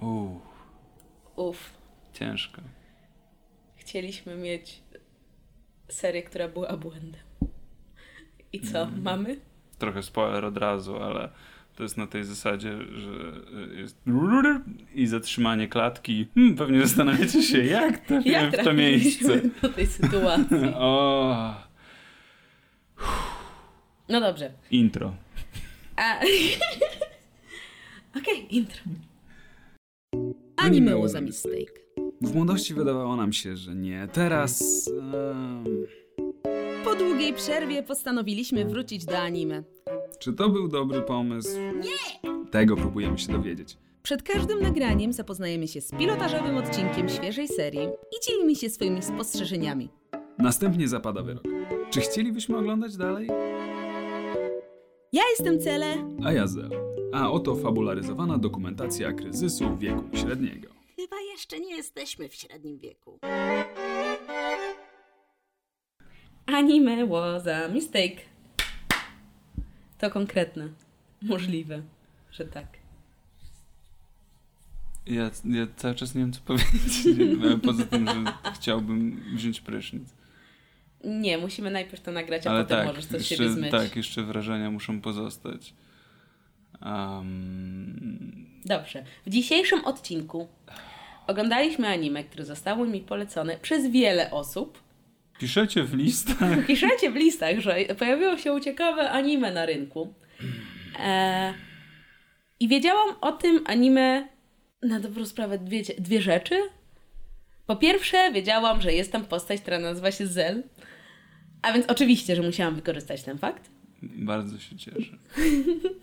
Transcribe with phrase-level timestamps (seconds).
[0.00, 0.42] Uff,
[1.36, 1.70] Uff.
[2.12, 2.62] ciężko.
[3.76, 4.82] Chcieliśmy mieć
[5.88, 7.20] serię, która była błędem.
[8.52, 9.36] I co, mamy?
[9.78, 11.28] Trochę spoiler od razu, ale
[11.76, 13.10] to jest na tej zasadzie, że
[13.76, 13.96] jest
[14.94, 16.26] i zatrzymanie klatki.
[16.34, 19.40] Hmm, pewnie zastanawiacie się, jak trafiłem w to miejsce.
[19.62, 20.56] do tej sytuacji?
[20.74, 21.54] O,
[24.08, 24.52] No dobrze.
[24.70, 25.14] intro.
[25.96, 26.20] A...
[28.20, 28.82] Okej, intro.
[30.70, 31.80] Anime was a mistake.
[32.20, 34.08] W młodości wydawało nam się, że nie.
[34.12, 34.88] Teraz.
[34.98, 35.64] em,
[36.84, 39.62] Po długiej przerwie postanowiliśmy wrócić do anime.
[40.18, 41.50] czy to był dobry pomysł?
[41.60, 42.30] Nie!
[42.50, 43.76] Tego próbujemy się dowiedzieć.
[44.02, 49.88] Przed każdym nagraniem zapoznajemy się z pilotażowym odcinkiem świeżej serii i dzielimy się swoimi spostrzeżeniami.
[50.38, 51.42] Następnie zapada wyrok.
[51.90, 53.28] Czy chcielibyśmy oglądać dalej?
[55.12, 55.86] Ja jestem Cele.
[56.24, 56.70] A ja Zel.
[57.12, 60.68] A oto fabularyzowana dokumentacja kryzysu wieku średniego.
[60.96, 63.18] Chyba jeszcze nie jesteśmy w średnim wieku.
[66.46, 68.16] Anime was a mistake.
[69.98, 70.68] To konkretne.
[71.22, 71.82] Możliwe,
[72.32, 72.66] że tak.
[75.06, 77.04] Ja, ja cały czas nie wiem, co powiedzieć.
[77.66, 78.14] Poza tym, że
[78.54, 80.08] chciałbym wziąć prysznic.
[81.04, 83.70] Nie, musimy najpierw to nagrać, a Ale potem tak, możesz to z jeszcze, siebie zmyć.
[83.70, 85.74] tak, jeszcze wrażenia muszą pozostać.
[86.82, 89.04] Um, Dobrze.
[89.26, 90.48] W dzisiejszym odcinku
[91.26, 94.82] oglądaliśmy anime, które zostało mi polecone przez wiele osób.
[95.38, 96.66] piszecie w listach.
[96.66, 100.14] Piszecie w listach, że pojawiło się ciekawe anime na rynku.
[100.98, 101.54] E,
[102.60, 104.28] I wiedziałam o tym anime
[104.82, 106.54] na dobrą sprawę dwie, dwie rzeczy.
[107.66, 110.62] Po pierwsze, wiedziałam, że jest tam postać, która nazywa się Zel.
[111.62, 113.70] A więc oczywiście, że musiałam wykorzystać ten fakt.
[114.02, 115.16] Bardzo się cieszę.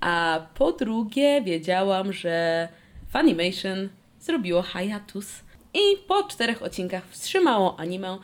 [0.00, 2.68] A po drugie, wiedziałam, że
[3.12, 3.88] Funimation
[4.20, 5.40] zrobiło hiatus
[5.74, 8.18] i po czterech odcinkach wstrzymało anime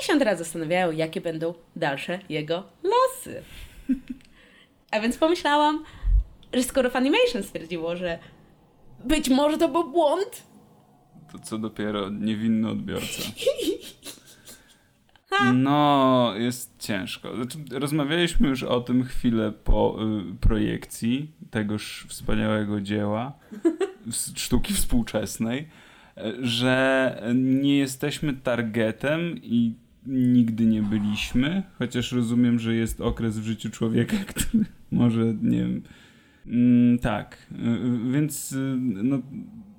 [0.00, 3.42] i się teraz zastanawiają, jakie będą dalsze jego losy.
[4.90, 5.84] A więc pomyślałam,
[6.52, 8.18] że skoro Funimation stwierdziło, że
[9.04, 10.42] być może to był błąd,
[11.32, 13.22] To co dopiero niewinny odbiorca.
[15.54, 17.36] No, jest ciężko.
[17.36, 19.98] Znaczy, rozmawialiśmy już o tym chwilę po
[20.32, 23.32] y, projekcji tegoż wspaniałego dzieła
[24.34, 25.68] sztuki współczesnej,
[26.16, 29.74] e, że nie jesteśmy targetem i
[30.06, 35.82] nigdy nie byliśmy, chociaż rozumiem, że jest okres w życiu człowieka, który może, nie wiem,
[36.46, 39.18] mm, tak, y, więc y, no,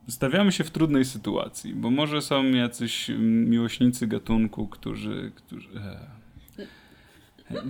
[0.07, 5.31] stawiamy się w trudnej sytuacji, bo może są jacyś miłośnicy gatunku, którzy.
[5.35, 5.69] którzy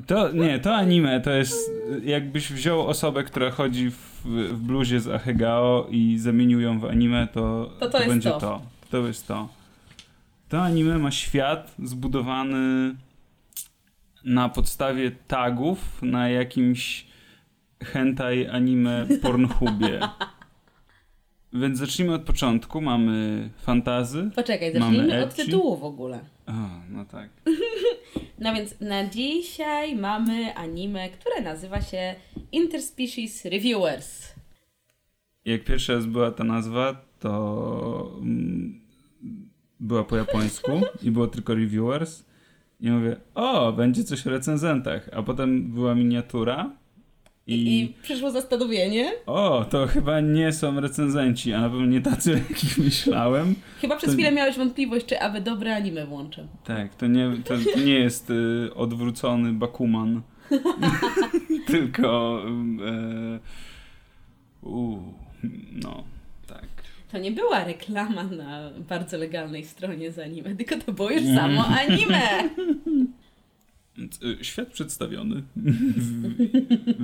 [0.08, 1.72] to nie, to anime to jest.
[2.04, 7.28] Jakbyś wziął osobę, która chodzi w, w bluzie z Ahegao i zamienił ją w anime,
[7.34, 8.40] to, To to jest będzie to.
[8.40, 8.62] to.
[8.92, 9.50] To jest to.
[10.50, 12.96] To anime ma świat zbudowany
[14.26, 17.06] na podstawie tagów na jakimś
[17.84, 20.00] hentai anime Pornhubie.
[21.56, 22.82] Więc zacznijmy od początku.
[22.82, 24.30] Mamy fantazy.
[24.36, 26.20] Poczekaj, zacznijmy od tytułu w ogóle.
[26.48, 26.52] O,
[26.90, 27.30] no tak.
[28.40, 32.16] No więc na dzisiaj mamy anime, które nazywa się
[32.52, 34.34] Interspecies Reviewers.
[35.46, 38.82] Jak pierwszy raz była ta nazwa, to mm,
[39.80, 40.72] była po japońsku
[41.04, 42.26] i było tylko reviewers.
[42.80, 45.10] I mówię, o, będzie coś o recenzentach.
[45.14, 46.72] A potem była miniatura
[47.48, 49.12] I, i, przyszło zastanowienie.
[49.26, 53.56] o, to chyba nie są recenzenci, a na pewno nie tacy, o jakich myślałem.
[53.82, 56.48] Chyba przez To- chwilę miałeś wątpliwość, czy aby dobre anime włączę.
[56.64, 57.54] Tak, to nie, to
[57.86, 60.22] nie jest y, odwrócony Bakuman,
[61.68, 62.42] tylko
[64.64, 64.98] y, u,
[65.84, 66.04] no,
[66.48, 66.66] tak.
[67.12, 71.66] To nie była reklama na bardzo legalnej stronie z anime, tylko to było już samo
[71.66, 72.22] anime.
[74.24, 76.22] Y, Świat przedstawiony w,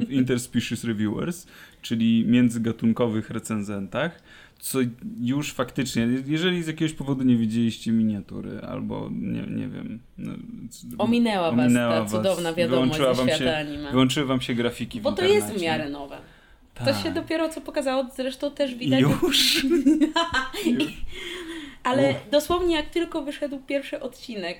[0.06, 1.48] w Interspecies Reviewers,
[1.82, 4.22] czyli międzygatunkowych recenzentach,
[4.60, 4.80] co
[5.22, 10.00] już faktycznie, jeżeli z jakiegoś powodu nie widzieliście miniatury, albo nie, nie wiem...
[10.18, 10.34] no,
[10.70, 13.92] c- Ominęła was ominęła ta was, cudowna wiadomość ze świata się, anime.
[13.92, 16.18] Wyłączyły wam się grafiki Bo to jest w miarę nowe.
[16.76, 17.04] To Tak.
[17.04, 19.02] się dopiero co pokazało, zresztą też widać.
[19.02, 19.66] Już?
[21.84, 24.58] Ale dosłownie jak tylko wyszedł pierwszy odcinek,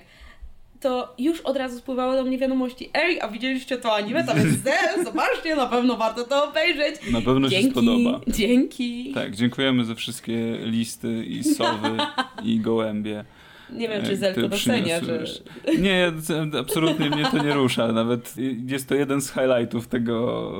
[0.82, 4.24] to już od razu spływały do mnie wiadomości Ej, a widzieliście to anime?
[4.24, 7.12] Tam jest Zel, zobaczcie, na pewno warto to obejrzeć.
[7.12, 8.20] Na pewno się spodoba.
[8.28, 9.12] Dzięki.
[9.14, 11.96] Tak, dziękujemy za wszystkie listy i sowy
[12.42, 13.24] i gołębie.
[13.72, 15.24] Nie wiem, e, czy Zel to które docenia, że...
[15.82, 16.12] Nie,
[16.60, 17.92] absolutnie mnie to nie rusza.
[17.92, 18.34] Nawet
[18.66, 20.52] jest to jeden z highlightów tego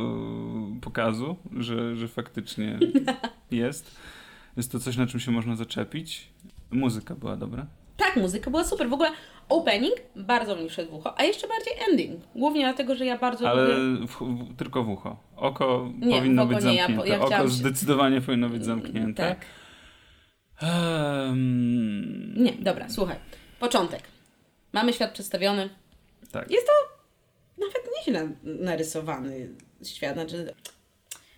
[0.76, 2.78] e, pokazu, że, że faktycznie
[3.50, 3.96] jest.
[4.56, 6.28] Jest to coś, na czym się można zaczepić.
[6.70, 7.66] Muzyka była dobra.
[8.06, 8.88] Tak, muzyka była super.
[8.88, 9.10] W ogóle
[9.48, 12.20] opening bardzo mi wszedł w ucho, a jeszcze bardziej ending.
[12.34, 14.06] Głównie dlatego, że ja bardzo Ale lubię...
[14.06, 15.16] w, w, tylko w ucho.
[15.36, 17.08] Oko Nie, powinno w oko być nie, ja zamknięte.
[17.08, 19.28] ja Oko chciałam się- zdecydowanie powinno być zamknięte.
[19.28, 19.38] Tak.
[20.62, 23.16] Ehm, Nie, dobra, słuchaj.
[23.60, 24.02] Początek.
[24.72, 25.68] Mamy świat przedstawiony.
[26.32, 26.50] tak.
[26.50, 26.72] Jest to
[27.58, 29.48] nawet nieźle narysowany
[29.84, 30.54] świat, znaczy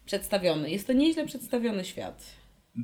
[0.07, 0.71] przedstawiony.
[0.71, 2.25] Jest to nieźle przedstawiony świat.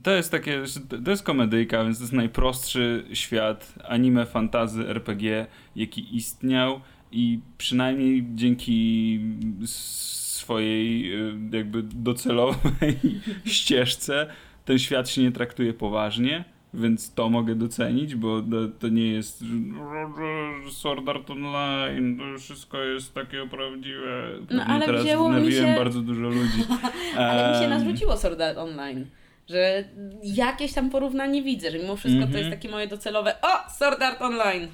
[0.02, 0.62] To jest takie,
[1.04, 5.46] to jest komedyjka, więc to jest najprostszy świat anime, fantazy, RPG,
[5.76, 6.80] jaki istniał
[7.12, 9.20] i przynajmniej dzięki
[9.64, 12.98] swojej y, jakby docelowej
[13.44, 14.26] ścieżce
[14.64, 16.44] ten świat się nie traktuje poważnie,
[16.74, 18.42] więc to mogę docenić, bo
[18.78, 19.44] to, nie jest
[20.70, 24.28] Sword Art Online, to wszystko jest takie prawdziwe.
[24.50, 26.64] No, ale teraz wzięło mi się- bardzo dużo ludzi.
[27.16, 29.06] Ale mi się narzuciło Sword Art Online.
[29.50, 29.84] Że
[30.22, 32.38] jakieś tam porównanie widzę, że mimo wszystko to Mhm.
[32.44, 33.70] jest takie moje docelowe O!
[33.70, 34.68] Sword Art Online!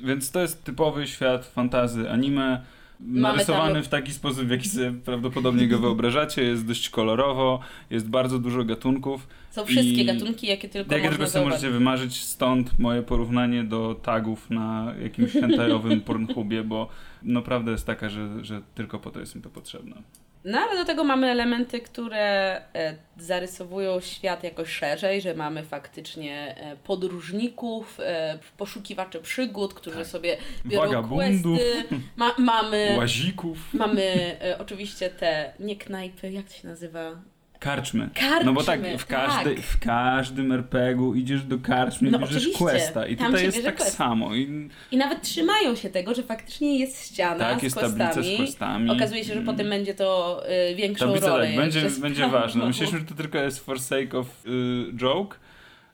[0.00, 2.60] Więc to jest typowy świat fantazy anime.
[3.00, 6.42] Narysowany tam- w taki sposób, w jaki sobie prawdopodobnie go wyobrażacie.
[6.42, 9.26] Jest dość kolorowo, jest bardzo dużo gatunków.
[9.52, 13.94] Są wszystkie I- gatunki, jakie tylko Jakie tylko sobie możecie wymarzyć, stąd moje porównanie do
[13.94, 16.88] tagów na jakimś hentajowym Pornhubie, bo
[17.22, 20.02] naprawdę jest taka, że, że tylko po to jest mi to potrzebne.
[20.44, 26.54] No ale do tego mamy elementy, które e, zarysowują świat jakoś szerzej, że mamy faktycznie
[26.56, 31.58] e, podróżników, e, poszukiwaczy przygód, którzy sobie biorą Wagabundów.
[31.58, 31.98] questy.
[32.16, 37.31] Ma, mamy, Łazików, mamy oczywiście te, nie knajpy, jak to się nazywa?
[37.62, 38.10] Karczmy.
[38.14, 39.64] Karczmy, No bo tak, w, każdy, tak.
[39.64, 43.76] w każdym RPG-u idziesz do karczmy, No bierzesz oczywiście, questa i tam tutaj jest tak
[43.76, 43.96] quest.
[43.96, 44.34] samo.
[44.34, 48.34] I I nawet trzymają się tego, że faktycznie jest ściana Tak, z jest questami.
[48.34, 48.90] z questami.
[48.90, 51.46] Okazuje się, że potem będzie to y, większą Tablica rolę.
[51.46, 52.66] tak, będzie, będzie ważne.
[52.66, 54.50] Myśleliśmy, że to tylko jest for sake of y,
[54.96, 55.36] joke,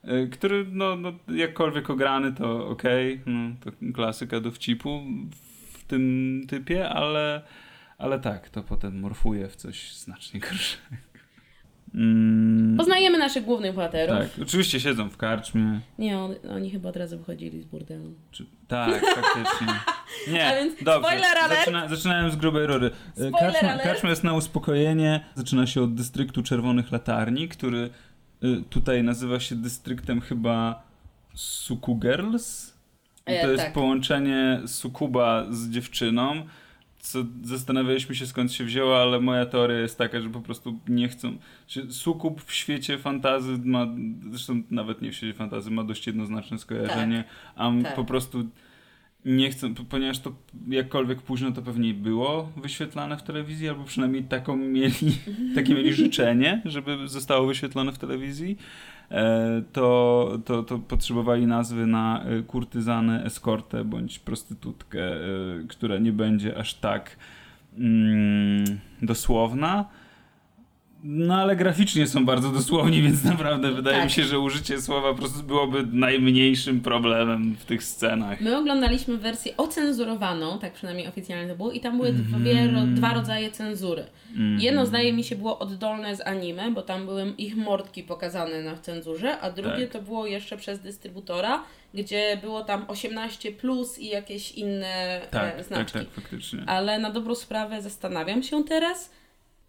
[0.05, 5.03] y, który no, no jakkolwiek ograny to okej, no, to klasyka dowcipu
[5.73, 7.43] w tym typie, ale,
[7.99, 10.97] ale tak, to potem morfuje w coś znacznie gorszego.
[11.95, 14.19] Mm, Poznajemy naszych głównych bohaterów.
[14.19, 15.81] tak, oczywiście siedzą w karczmie.
[15.99, 18.15] Nie, on, oni chyba od razu wychodzili z burdelu.
[18.31, 19.67] Czy, tak, faktycznie.
[20.33, 21.09] Nie, więc dobrze.
[21.49, 22.91] Zaczyna, zaczynałem z grubej rury.
[23.17, 25.25] E, Karczma, karczma jest na uspokojenie.
[25.35, 27.91] Zaczyna się od dystryktu Czerwonych Latarni, który
[28.45, 30.83] y, tutaj nazywa się dystryktem chyba
[31.35, 32.75] Suku Girls.
[33.27, 33.73] I E, to jest tak.
[33.73, 36.47] połączenie sukuba z dziewczyną.
[37.09, 41.09] Co zastanawialiśmy się skąd się wzięło, ale moja teoria jest taka, że po prostu nie
[41.09, 41.37] chcą.
[41.69, 43.87] Że sukub w świecie fantazy ma,
[44.31, 47.25] zresztą nawet nie w świecie fantazy, ma dość jednoznaczne skojarzenie,
[47.57, 47.95] a m- tak.
[47.95, 48.49] po prostu
[49.25, 50.33] nie chcą, po- ponieważ to
[50.69, 55.19] jakkolwiek późno to pewnie było wyświetlane w telewizji, albo przynajmniej taką mieli,
[55.55, 58.59] takie mieli życzenie, żeby zostało wyświetlone w telewizji,
[59.73, 65.19] to, to, to potrzebowali nazwy na e, kurtyzanę, eskortę bądź prostytutkę, e,
[65.69, 67.17] która nie będzie aż tak
[67.79, 68.65] mm,
[69.03, 69.85] dosłowna.
[71.03, 74.05] No ale graficznie są bardzo dosłowni, więc naprawdę wydaje Tak.
[74.05, 78.41] mi się, że użycie słowa po prostu byłoby najmniejszym problemem w tych scenach.
[78.41, 82.43] My oglądaliśmy wersję ocenzurowaną, tak przynajmniej oficjalnie to było, i tam były Mhm.
[82.43, 84.05] dwie, dwa rodzaje cenzury.
[84.37, 84.61] Mm.
[84.61, 88.77] Jedno zdaje mi się było oddolne z anime, bo tam były ich mordki pokazane na
[88.77, 89.93] cenzurze, a drugie Tak.
[89.93, 91.63] to było jeszcze przez dystrybutora,
[91.95, 95.99] gdzie było tam 18 plus i jakieś inne Tak, e, tak, znaczki.
[95.99, 96.63] tak, faktycznie.
[96.67, 99.11] Ale na dobrą sprawę zastanawiam się teraz,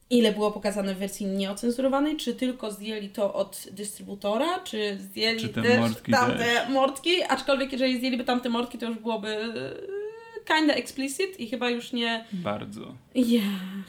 [0.10, 5.50] ile było pokazane w wersji nieocenzurowanej, czy tylko zdjęli to od dystrybutora, czy zdjęli Czy
[5.50, 6.70] te też mordki tamte też.
[6.70, 11.92] mordki, aczkolwiek jeżeli zdjęliby tamte mordki, to już byłoby e, kinda explicit i chyba już
[11.94, 12.94] nie, Bardzo.
[13.16, 13.42] ja,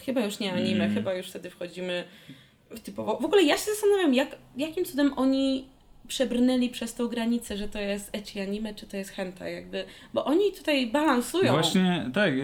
[0.07, 0.95] chyba już nie anime, Mm.
[0.97, 2.05] chyba już wtedy wchodzimy
[2.71, 3.17] w typowo.
[3.21, 5.65] W ogóle ja się zastanawiam, jak, jakim cudem oni
[6.11, 10.25] przebrnęli przez tą granicę, że to jest ecchi anime, czy to jest hentai, jakby, bo
[10.25, 11.53] oni tutaj balansują.
[11.53, 12.35] Właśnie, tak,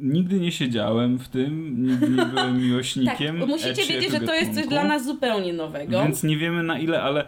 [0.00, 4.34] nigdy nie siedziałem w tym, nigdy nie byłem tak, miłośnikiem bo musicie wiedzieć, że to
[4.34, 6.02] jest coś dla nas zupełnie nowego.
[6.02, 7.24] Więc nie wiemy na ile, ale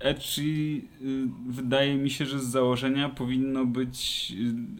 [0.00, 4.34] ecchi y, wydaje mi się, że z założenia powinno być y,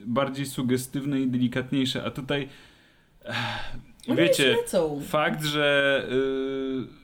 [0.06, 2.48] bardziej sugestywne i delikatniejsze, a tutaj
[4.16, 4.56] wiecie,
[5.08, 6.06] fakt, że
[6.90, 7.03] y,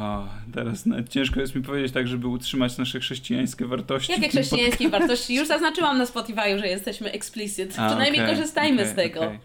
[0.00, 4.12] o, teraz ciężko jest mi powiedzieć tak, żeby utrzymać nasze chrześcijańskie wartości.
[4.12, 5.34] Jakie chrześcijańskie wartości?
[5.34, 7.74] Już zaznaczyłam na Spotify, że jesteśmy explicit.
[7.78, 9.20] A, Przynajmniej okej, korzystajmy okej, z tego.
[9.20, 9.38] okej.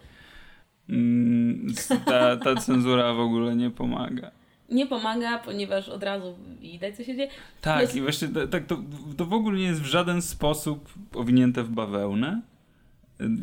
[0.90, 1.68] Mm,
[2.06, 4.32] ta, ta cenzura w ogóle nie pomaga.
[4.70, 7.30] Nie pomaga, ponieważ od razu widać, co się dzieje.
[7.62, 8.78] Tak, Plus- i właśnie ta- tak, to,
[9.18, 12.42] to w ogóle nie jest w żaden sposób owinięte w bawełnę.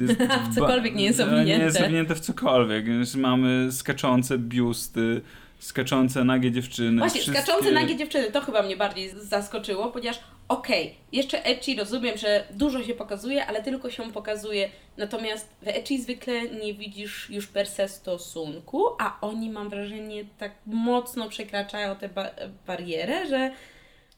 [0.01, 1.85] Jest W cokolwiek nie jest Nie jest owinięte.
[1.85, 2.85] owinięte w cokolwiek.
[3.17, 5.21] Mamy skaczące biusty,
[5.65, 6.99] skaczące nagie dziewczyny.
[6.99, 7.43] Właśnie, wszystkie...
[7.43, 12.83] skaczące nagie dziewczyny, to chyba mnie bardziej zaskoczyło, ponieważ okej, jeszcze ecchi rozumiem, że dużo
[12.83, 17.89] się pokazuje, ale tylko się pokazuje, natomiast w ecchi zwykle nie widzisz już per se
[17.89, 22.35] stosunku, a oni mam wrażenie tak mocno przekraczają tę ba-
[22.67, 23.51] barierę, że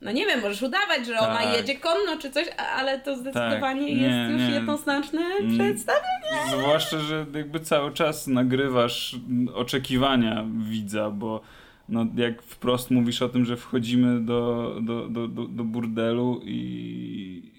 [0.01, 1.57] no nie wiem, możesz udawać, że ona Tak.
[1.57, 4.55] jedzie konno czy coś, ale to zdecydowanie nie, jest już nie.
[4.55, 5.59] jednoznaczne Mm.
[5.59, 6.51] przedstawienie.
[6.51, 9.17] Zwłaszcza, że jakby cały czas nagrywasz
[9.55, 11.41] oczekiwania widza, bo
[11.89, 17.53] no, jak wprost mówisz o tym, że wchodzimy do, do, do, do, do burdelu i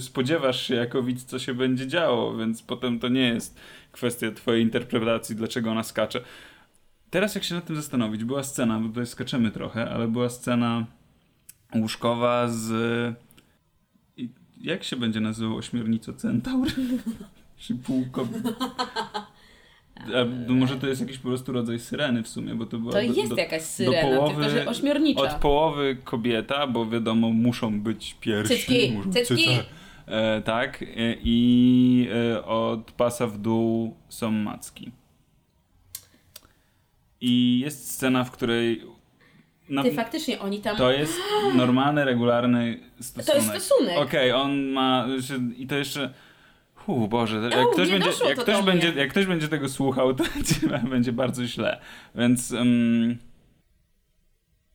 [0.00, 3.60] spodziewasz się jako widz, co się będzie działo, więc potem to nie jest
[3.92, 6.20] kwestia twojej interpretacji, dlaczego ona skacze.
[7.10, 10.86] Teraz jak się nad tym zastanowić, była scena, bo tutaj skaczemy trochę, ale była scena
[11.74, 12.72] łóżkowa z...
[14.60, 16.68] Jak się będzie nazywał ośmiornico centaur?
[17.58, 18.28] Czy półko...
[20.00, 22.92] A, no może to jest jakiś po prostu rodzaj syreny w sumie, bo to była...
[22.92, 25.20] To do- jest do- jakaś syrena, połowy- tylko że ośmiornicza.
[25.20, 28.54] Od połowy kobieta, bo wiadomo, muszą być piersi.
[28.54, 29.34] Cycki, muszą.
[30.06, 30.82] E, tak.
[30.82, 30.86] E,
[31.24, 34.90] I e, od pasa w dół są macki.
[37.20, 38.82] I jest scena, w której...
[39.70, 40.76] Na, Ty faktycznie oni tam...
[40.76, 41.12] to jest
[41.54, 43.26] normalny, regularny stosunek.
[43.26, 43.98] To jest stosunek.
[43.98, 45.06] Okej, on ma...
[45.56, 46.10] I to jeszcze...
[46.74, 50.14] Hu, Boże, jak, Au, ktoś będzie, jak, to ktoś będzie, jak ktoś będzie tego słuchał,
[50.14, 50.24] to
[50.90, 51.80] będzie bardzo źle.
[52.14, 53.18] Więc um,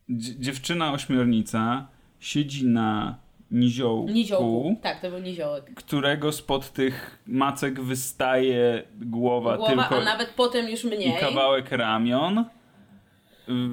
[0.10, 1.88] dzie- dziewczyna ośmiornica
[2.20, 3.18] siedzi na
[3.52, 4.80] niziołku, Niziołku.
[4.82, 5.74] Tak, to był niziołek.
[5.76, 11.10] którego spod tych macek wystaje głowa, Głowa, tylko a nawet potem już mniej.
[11.10, 12.46] i kawałek ramion.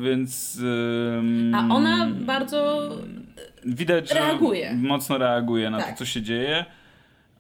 [0.03, 0.59] Więc
[1.55, 2.89] A ona bardzo...
[3.65, 4.75] widać, że reaguje.
[4.75, 5.91] mocno reaguje na Tak.
[5.91, 6.65] to, co się dzieje.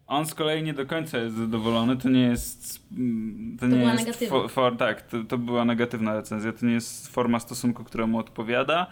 [0.06, 1.96] On z kolei nie do końca jest zadowolony.
[1.96, 2.82] To nie jest.
[2.98, 4.38] mm, To, nie była jest negatywna.
[4.42, 6.52] fo, for, tak, to, to była negatywna recenzja.
[6.52, 8.86] To nie jest forma stosunku, która mu odpowiada,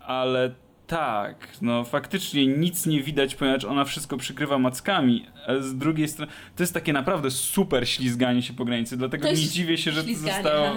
[0.00, 0.54] ale
[0.86, 6.32] tak, no faktycznie nic nie widać, ponieważ ona wszystko przykrywa mackami, ale z drugiej strony
[6.56, 10.04] to jest takie naprawdę super ślizganie się po granicy, dlatego To nie dziwię się, że
[10.04, 10.66] to zostało...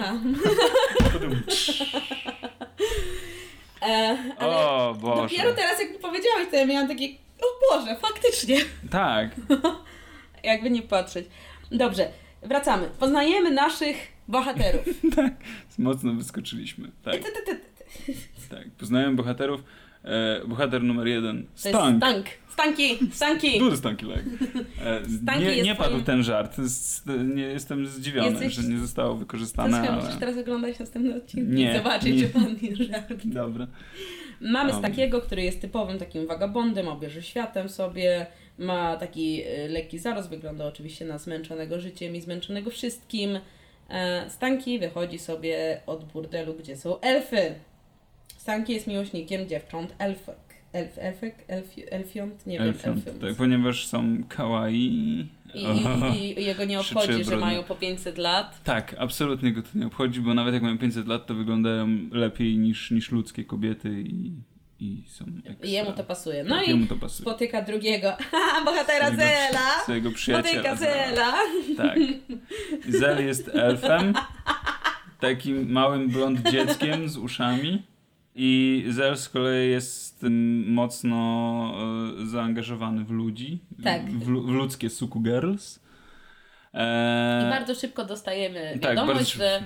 [3.82, 5.22] E, ale O Boże.
[5.22, 7.06] dopiero teraz jak mi powiedziałeś, to ja miałam takie,
[7.42, 8.56] o Boże, faktycznie.
[8.90, 9.30] Tak,
[10.44, 11.26] Jakby nie patrzeć.
[11.72, 12.08] Dobrze,
[12.42, 12.88] wracamy.
[12.98, 13.96] Poznajemy naszych
[14.28, 14.84] bohaterów.
[15.78, 16.90] mocno wyskoczyliśmy.
[17.04, 17.20] Tak,
[18.50, 18.70] tak.
[18.78, 19.60] Poznajemy bohaterów.
[20.04, 21.42] E, bohater numer jeden.
[21.42, 21.96] To jest Stank.
[21.96, 22.26] Stank.
[22.52, 23.58] Stanki, stanki.
[23.58, 24.24] Duży Stanky Leg.
[24.84, 26.58] E, Stanky nie nie padł twoim- ten żart.
[26.58, 30.02] Jest, nie, jestem zdziwiony, Jesteś- że nie zostało wykorzystane, chyba ale...
[30.02, 32.22] musisz teraz oglądać następny odcinek Nie, i zobaczyć,
[32.62, 32.76] nie.
[32.76, 33.12] czy żart.
[33.24, 33.66] Dobra.
[34.40, 34.82] Mamy Um.
[34.82, 38.26] takiego, który jest typowym takim wagabondem, obierze światem sobie,
[38.58, 43.38] ma taki y, lekki zarost, wygląda oczywiście na zmęczonego życiem i zmęczonego wszystkim.
[43.90, 47.54] E, Stanki wychodzi sobie od burdelu, gdzie są elfy.
[48.50, 50.36] Stanki jest miłośnikiem dziewcząt elfek.
[50.72, 51.34] Elf, elfek?
[51.48, 52.46] Elfi, elfiont?
[52.46, 53.20] Nie wiem, Elfiant, elfiont.
[53.20, 55.28] tak, ponieważ są kawaii.
[55.54, 55.64] I,
[56.16, 58.64] i, I jego nie obchodzi, że mają po 500 lat.
[58.64, 62.58] Tak, absolutnie go to nie obchodzi, bo nawet jak mają 500 lat, to wyglądają lepiej
[62.58, 64.32] niż, niż ludzkie kobiety i,
[64.80, 65.68] i są ekstra.
[65.68, 66.44] I jemu to pasuje.
[66.44, 67.30] No tak, i to pasuje.
[67.30, 68.12] spotyka drugiego
[68.64, 69.82] bohatera Swojego- Zela.
[69.82, 70.76] Swojego przyjaciela.
[70.76, 71.32] Spotyka Zela.
[71.76, 71.98] Tak.
[72.88, 74.12] Zel jest elfem,
[75.20, 77.82] takim małym blond dzieckiem z uszami.
[78.34, 80.26] I Zel z kolei jest
[80.66, 81.16] mocno
[82.22, 84.10] e, zaangażowany w ludzi, Tak.
[84.10, 85.80] w, w ludzkie suku girls.
[86.74, 89.64] E, I bardzo szybko dostajemy tak, wiadomość, bardzo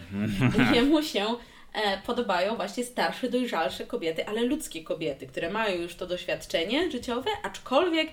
[0.49, 1.27] że jemu się
[1.73, 7.31] e, podobają właśnie starsze, dojrzalsze kobiety, ale ludzkie kobiety, które mają już to doświadczenie życiowe,
[7.43, 8.09] aczkolwiek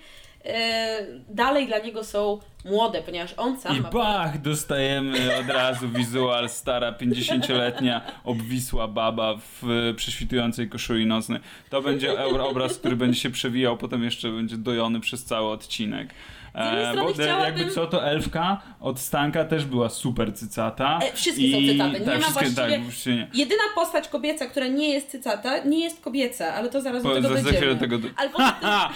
[1.30, 3.90] dalej dla niego są młode, ponieważ on sam I ma...
[3.90, 11.40] bach, dostajemy od razu wizual stara 50-letnia obwisła baba w e, prześwitującej koszuli nocnej.
[11.70, 16.10] To będzie obraz, który będzie się przewijał, potem jeszcze będzie dojony przez cały odcinek.
[16.53, 21.00] E, bo chciałabym- jakby co, to elfka od Stanka też była super cycata.
[21.03, 23.27] E, wszystkie są cytaty, nie tak, ma wszystkie, właściwie- tak, właściwie nie.
[23.34, 27.15] Jedyna postać kobieca, która nie jest cycata, nie jest kobieca, ale to zaraz do Po,
[27.15, 27.58] tego za, za dojdziemy.
[27.58, 27.98] chwilę tego...
[27.98, 28.08] Do...
[28.34, 28.70] Poza tym...
[28.70, 28.89] Ha,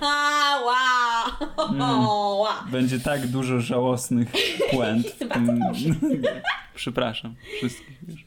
[0.00, 1.68] ha, wow!
[1.70, 1.80] Mm.
[2.00, 2.46] wow.
[2.70, 4.28] Będzie tak dużo żałosnych
[4.70, 4.84] Chyba
[5.34, 5.60] tym-
[6.74, 8.24] Przepraszam wszystkich, wiesz.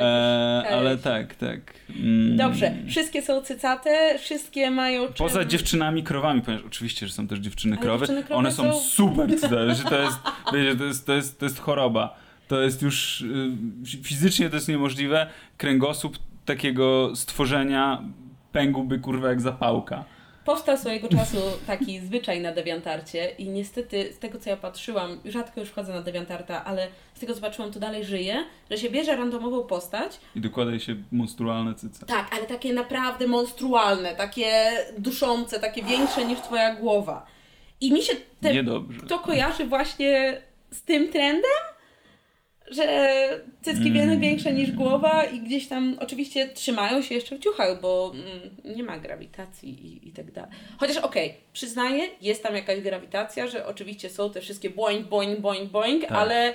[0.00, 1.02] Tak, E, już ale kajesz.
[1.02, 1.60] tak, tak.
[1.96, 2.36] Mm.
[2.36, 5.08] Dobrze, wszystkie są cycate, wszystkie mają...
[5.18, 8.72] Poza czym- dziewczynami krowami, ponieważ oczywiście, że są też dziewczyny krowy, dziewczyny krowy one są,
[8.72, 10.18] są- super cytane, że to jest,
[10.52, 12.16] wiecie, to jest, to jest, to jest choroba.
[12.48, 13.50] To jest już, y,
[14.02, 15.26] fizycznie to jest niemożliwe.
[15.56, 18.02] Kręgosłup takiego stworzenia
[18.52, 20.04] pękłby kurwa jak zapałka.
[20.46, 21.36] Powstał swojego czasu
[21.66, 26.02] taki zwyczaj na dewiantarcie i niestety z tego co ja patrzyłam, rzadko już wchodzę na
[26.02, 30.40] dewiantarta, ale z tego co patrzyłam to dalej żyje, że się bierze randomową postać, I
[30.40, 32.06] dokłada się monstrualne cyce.
[32.06, 37.26] tak, ale takie naprawdę monstrualne, takie duszące, takie większe niż twoja głowa.
[37.80, 38.64] I mi się te,
[39.08, 41.50] to kojarzy właśnie z tym trendem,
[42.70, 43.28] że
[43.62, 44.20] cycki mm.
[44.20, 48.82] większe niż głowa i gdzieś tam oczywiście trzymają się jeszcze w ciuchach, bo mm, nie
[48.82, 50.50] ma grawitacji i, i tak dalej.
[50.78, 55.70] Chociaż okej, przyznaję, jest tam jakaś grawitacja, że oczywiście są te wszystkie boing, boing, boing,
[55.70, 56.12] boing, Tak.
[56.12, 56.54] ale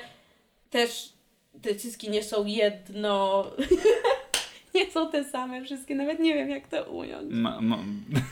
[0.69, 1.13] też
[1.61, 3.45] te cycki nie są jedno...
[4.75, 7.31] nie są te same wszystkie, nawet nie wiem jak to ująć.
[7.31, 7.77] Ma, ma,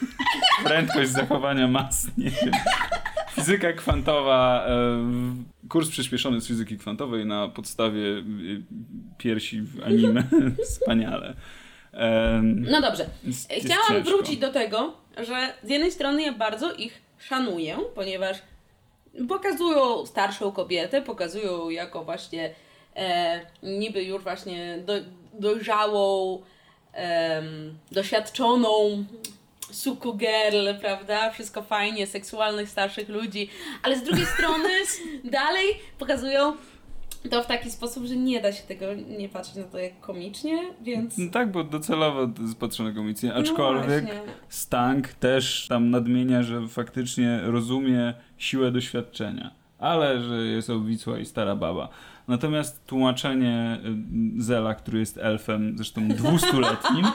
[0.65, 2.51] prędkość zachowania mas, nie wiem.
[3.35, 5.05] Fizyka kwantowa, e,
[5.69, 8.23] kurs przyspieszony z fizyki kwantowej na podstawie e,
[9.17, 10.23] piersi w anime.
[10.65, 11.35] Wspaniale.
[11.93, 14.09] Em, No dobrze, jest- jest Chciałam ciężko.
[14.17, 18.37] wrócić do tego, że z jednej strony ja bardzo ich szanuję, ponieważ
[19.27, 22.53] pokazują starszą kobietę, pokazują jako właśnie
[22.95, 24.93] e, niby już właśnie do,
[25.39, 26.41] dojrzałą,
[26.93, 29.05] em, doświadczoną
[29.71, 31.31] suku girl, prawda?
[31.31, 33.49] Wszystko fajnie, seksualnych starszych ludzi,
[33.83, 34.69] ale z drugiej strony
[35.23, 35.65] dalej
[35.99, 36.53] pokazują
[37.29, 38.85] to w taki sposób, że nie da się tego
[39.17, 41.17] nie patrzeć na to jak komicznie, więc...
[41.17, 44.33] No tak, bo docelowo patrzone komicznie, aczkolwiek No.
[44.49, 51.55] Stank też tam nadmienia, że faktycznie rozumie siłę doświadczenia, ale że jest obwisła i stara
[51.55, 51.89] baba.
[52.27, 53.79] Natomiast tłumaczenie
[54.39, 57.05] y, Zela, który jest elfem, zresztą dwustuletnim,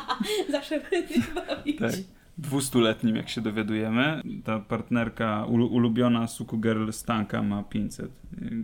[0.51, 1.79] Zawsze będzie bawić.
[1.79, 1.93] tak,
[2.39, 8.11] dwustuletnim jak się dowiadujemy, ta partnerka ulu- ulubiona Suku Girl Stanka ma 500,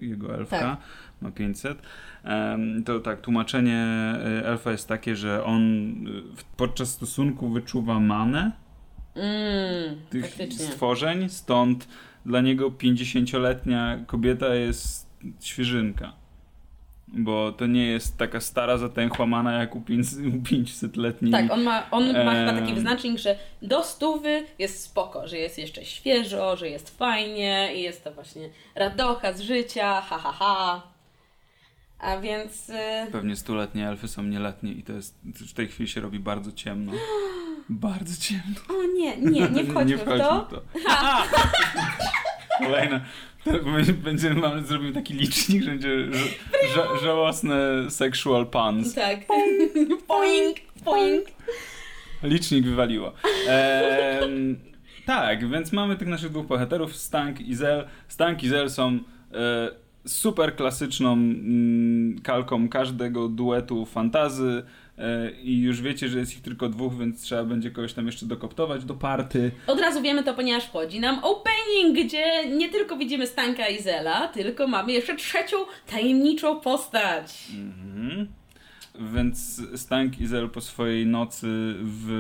[0.03, 0.79] y, jego elfka Tak.
[1.21, 1.83] ma 500.
[2.25, 3.87] Em, To tak, tłumaczenie
[4.43, 5.63] y, elfa jest takie, że on
[6.07, 6.23] y,
[6.57, 8.53] podczas stosunku wyczuwa manę,
[9.15, 10.65] Mm, tych faktycznie.
[10.67, 11.89] stworzeń, stąd
[12.27, 15.11] dla niego 50-letnia kobieta jest
[15.41, 16.13] świeżynka.
[17.13, 21.33] Bo to nie jest taka stara, zatęchła mana jak u 500-letniej.
[21.33, 25.59] Tak, on ma, on ma chyba taki wyznacznik, że do stówy jest spoko, że jest
[25.59, 30.83] jeszcze świeżo, że jest fajnie i jest to właśnie radocha z życia, ha ha ha.
[31.99, 32.73] A więc y,
[33.13, 36.93] Pewnie stuletnie elfy są nieletnie i to jest, w tej chwili się robi bardzo ciemno.
[37.69, 38.61] Bardzo ciemno.
[38.69, 40.47] o nie, nie, nie wchodźmy w to.
[40.49, 40.63] w to.
[40.73, 41.29] Kolejne.
[42.13, 42.20] To
[43.65, 46.35] my Będziemy, mamy, zrobimy taki licznik, że będzie ża-
[46.77, 48.95] ża- żałosne sexual puns.
[48.95, 49.21] Tak.
[50.07, 51.27] Poing, poing.
[52.23, 53.13] Licznik wywaliło.
[53.49, 54.57] Ehm,
[55.07, 57.87] tak, więc mamy tych naszych dwóch bohaterów, Stank i Zel.
[58.09, 58.99] Stank i Zel są
[59.35, 59.71] e,
[60.07, 64.63] super klasyczną mm, kalką każdego duetu fantazy
[65.43, 68.85] i już wiecie, że jest ich tylko dwóch, więc trzeba będzie kogoś tam jeszcze dokoptować
[68.85, 69.51] do party.
[69.67, 74.29] Od razu wiemy to, ponieważ wchodzi nam opening, gdzie nie tylko widzimy Stanka i Zela,
[74.29, 75.57] tylko mamy jeszcze trzecią
[75.91, 77.49] tajemniczą postać.
[77.55, 78.29] Mhm.
[79.15, 81.47] Więc Stank i Zel po swojej nocy
[81.81, 82.11] w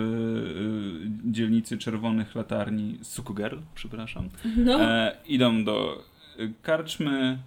[1.26, 4.80] y, dzielnicy czerwonych latarni Sukugirl, przepraszam, No.
[4.82, 6.04] e, idą do
[6.62, 7.38] karczmy, e,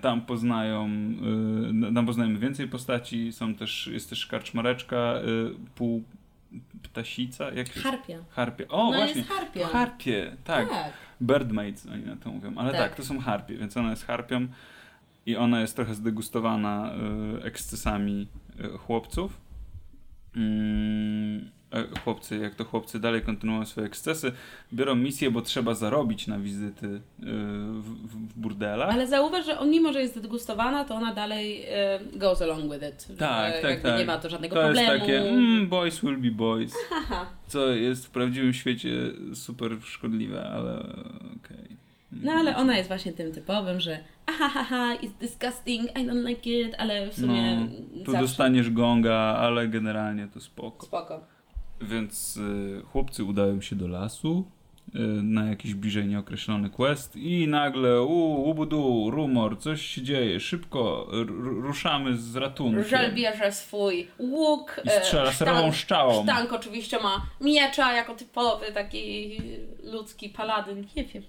[0.00, 0.90] tam poznają,
[1.90, 6.02] y, tam poznajemy więcej postaci, są też, jest też karczmareczka, y, pół
[6.82, 7.80] ptasica, jak się...
[7.80, 8.18] Harpia.
[8.30, 8.68] Harpie.
[8.68, 9.16] O, No właśnie.
[9.16, 9.66] jest harpią.
[9.66, 10.68] Harpie, tak.
[10.68, 10.92] tak.
[11.22, 12.80] Birdmaids oni na to mówią, ale tak.
[12.80, 12.94] Tak.
[12.94, 14.46] to są harpie, więc ona jest harpią
[15.26, 16.92] i ona jest trochę zdegustowana
[17.42, 18.28] ekscesami
[18.78, 19.40] chłopców.
[21.70, 24.32] Mm, e, chłopcy, jak to chłopcy dalej kontynuują swoje ekscesy,
[24.72, 27.00] biorą misję, bo trzeba zarobić na wizyty y,
[27.72, 28.94] w, w, burdelach.
[28.94, 32.88] Ale zauważ, że on mimo, że jest degustowana, to ona dalej e, goes along with
[32.88, 33.18] it.
[33.18, 33.98] Tak, że tak, tak.
[33.98, 34.88] Nie ma to żadnego to problemu.
[34.88, 36.74] jest takie, mm, boys will be boys,
[37.48, 38.90] co jest w prawdziwym świecie
[39.34, 40.78] super szkodliwe, ale
[41.36, 41.80] okej.
[42.12, 46.74] No ale ona jest właśnie tym typowym, że ahahaha, it's disgusting, I don't like it,
[46.78, 50.86] ale w sumie No, tu zawsze dostaniesz gonga, ale generalnie to spoko.
[50.86, 51.20] spoko.
[51.80, 54.44] Więc y, chłopcy udają się do lasu
[54.94, 61.08] y, na jakiś bliżej nieokreślony quest i nagle u, ubudu, rumor, coś się dzieje, szybko
[61.62, 62.84] ruszamy z ratunkiem.
[62.84, 64.80] Żel bierze swój łuk.
[64.84, 66.22] I strzela e, serową szczałą.
[66.22, 69.36] Sztank oczywiście ma miecza jako typowy taki
[69.84, 71.22] ludzki paladyn, nie wiem.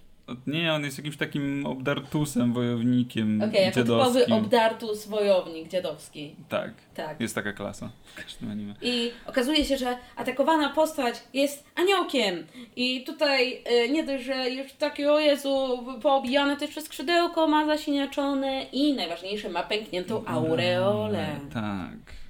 [0.48, 4.34] Nie, on jest jakimś takim obdartusem, wojownikiem Okej, jako typowy dziadowskim.
[4.34, 6.36] obdartus wojownik dziadowski.
[6.50, 7.22] Tak, Tak.
[7.22, 8.74] jest taka klasa w każdym anime.
[8.82, 12.48] I okazuje się, że atakowana postać jest aniołkiem.
[12.76, 17.66] I tutaj y, nie dość, że już takie o Jezu, poobijane też przez skrzydełko, ma
[17.66, 21.28] zasiniaczone i najważniejsze, ma pękniętą aureolę.
[21.54, 22.22] Tak.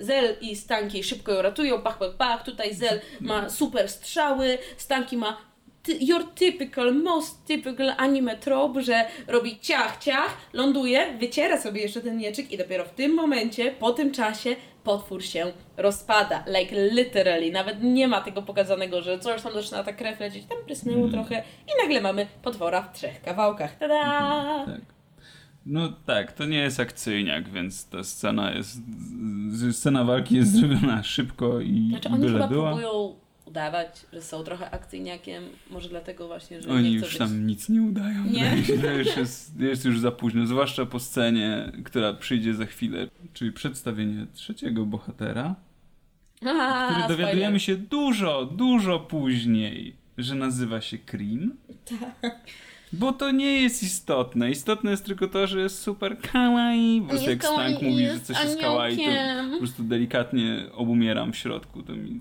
[0.00, 2.42] Zel i Stanki szybko ją ratują, pach, pach, pach.
[2.44, 5.36] Tutaj Zel ma super strzały, Stanki ma
[6.00, 12.16] your typical, most typical anime trope, że robi ciach, ciach, ląduje, wyciera sobie jeszcze ten
[12.16, 16.44] mieczyk i dopiero w tym momencie, po tym czasie, potwór się rozpada.
[16.60, 17.52] Like literally.
[17.52, 21.42] Nawet nie ma tego pokazanego, że coś tam zaczyna ta krew lecieć, tam prysnęło trochę
[21.66, 23.76] i nagle mamy potwora w trzech kawałkach.
[23.78, 24.64] Tada!
[24.66, 24.80] Tak.
[25.66, 28.78] No tak, to nie jest akcyjniak, więc ta scena jest.
[29.72, 32.66] Scena walki jest zrobiona szybko i Znaczy oni byle chyba była.
[32.68, 33.14] próbują
[33.48, 37.18] udawać, że są trochę akcyjniakiem, może dlatego właśnie, że Oni nie już być...
[37.18, 38.24] tam nic nie udają.
[38.24, 38.56] Nie?
[38.64, 43.52] Się, już jest, jest już za późno, zwłaszcza po scenie, która przyjdzie za chwilę, czyli
[43.52, 45.54] przedstawienie trzeciego bohatera,
[46.46, 47.08] A, który spoiler.
[47.08, 51.52] dowiadujemy się dużo, dużo później, że nazywa się Cream.
[52.00, 52.40] Tak.
[52.92, 54.50] Bo to nie jest istotne.
[54.50, 57.02] Istotne jest tylko to, że jest super kawaii.
[57.02, 61.36] Po prostu jak Stank mówi, że coś jest kawaii, to po prostu delikatnie obumieram w
[61.36, 61.82] środku.
[61.82, 62.20] To mi...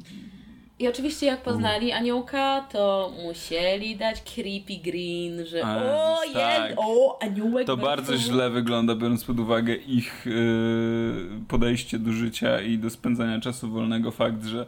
[0.80, 6.74] I oczywiście jak poznali aniołka, to musieli dać creepy green, że o, jest, tak.
[6.78, 7.68] o, aniołek.
[7.68, 13.40] To bardzo źle wygląda, biorąc pod uwagę ich yy, podejście do życia i do spędzania
[13.40, 14.12] czasu wolnego.
[14.12, 14.66] Fakt, że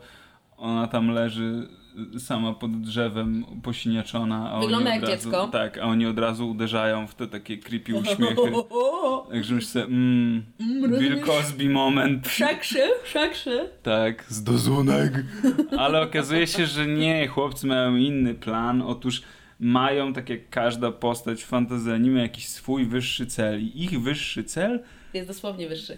[0.57, 1.78] ona tam leży y,
[2.19, 5.47] sama pod drzewem, posiniaczona, a Wygląda oni jak razu, dziecko.
[5.51, 8.35] Tak, a oni od razu uderzają w te takie creepy uśmiechy.
[9.31, 11.25] Także myślę sobie, mm, Bill rozumiesz?
[11.25, 12.27] Cosby moment.
[12.27, 13.69] Szakszy, szakszy.
[13.83, 15.23] Tak, z dozunek.
[15.77, 18.81] Ale okazuje się, że nie, chłopcy mają inny plan.
[18.81, 19.21] Otóż
[19.59, 23.61] mają, tak jak każda postać w fantasy anime, jakiś swój wyższy cel.
[23.61, 24.83] I ich wyższy cel
[25.13, 25.97] Jest dosłownie wyższy.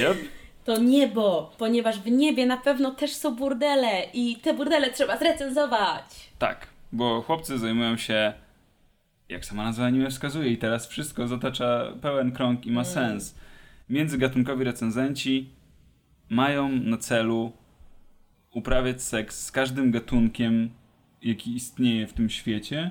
[0.00, 0.16] yep,
[0.64, 6.30] To niebo, ponieważ w niebie na pewno też są burdele i te burdele trzeba zrecenzować.
[6.38, 8.32] tak, bo chłopcy zajmują się,
[9.28, 13.38] jak sama nazwa anime wskazuje, i teraz wszystko zatacza pełen krąg i ma sens.
[13.88, 15.48] Międzygatunkowi recenzenci
[16.28, 17.52] mają na celu
[18.50, 20.70] uprawiać seks z każdym gatunkiem,
[21.22, 22.90] jaki istnieje w tym świecie,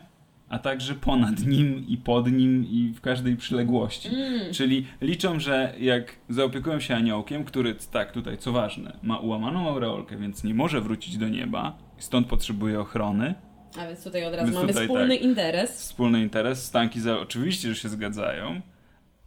[0.50, 4.10] a także ponad nim i pod nim i w każdej przyległości.
[4.52, 10.18] Czyli liczą, że jak zaopiekują się aniołkiem, który, tak, tutaj co ważne, ma ułamaną aureolkę,
[10.18, 13.36] więc nie może wrócić do nieba, stąd potrzebuje ochrony,
[13.80, 15.24] A więc tutaj od razu Więc mamy tutaj wspólny tak.
[15.26, 15.72] interes.
[15.72, 18.62] wspólny interes, stanki za, oczywiście, że się zgadzają,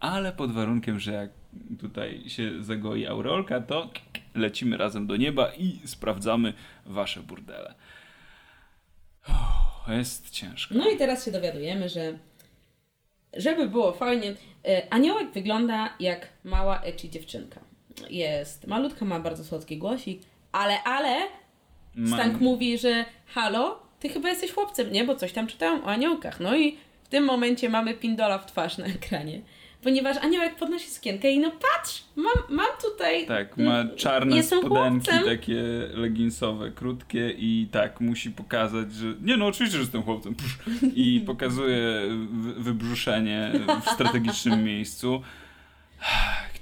[0.01, 1.31] ale pod warunkiem, że jak
[1.81, 3.91] tutaj się zagoi aureolka, to
[4.35, 6.53] lecimy razem do nieba i sprawdzamy
[6.87, 7.75] wasze burdele.
[9.29, 9.37] Uff,
[9.93, 10.75] jest ciężko.
[10.75, 12.19] No i teraz się dowiadujemy, że
[13.37, 14.35] żeby było fajnie,
[14.69, 17.61] e, aniołek wygląda jak mała ecchi dziewczynka.
[18.11, 20.23] Jest malutka, ma bardzo słodki głosik,
[20.53, 21.29] ale, ale
[22.07, 25.05] Stank mówi, że halo, ty chyba jesteś chłopcem, nie?
[25.05, 26.41] Bo coś tam czytałam o aniołkach.
[26.41, 29.41] No i w tym momencie mamy pindola w twarz na ekranie.
[29.87, 33.27] Ponieważ aniołek podnosi sukienkę i no patrz, mam, mam tutaj...
[33.27, 35.63] Tak, ma czarne spodenki, takie
[35.95, 40.35] leginsowe, krótkie i tak, musi pokazać, że nie no, oczywiście, że jestem chłopcem.
[40.95, 43.53] I pokazuje wy- wybrzuszenie
[43.87, 45.23] w strategicznym miejscu,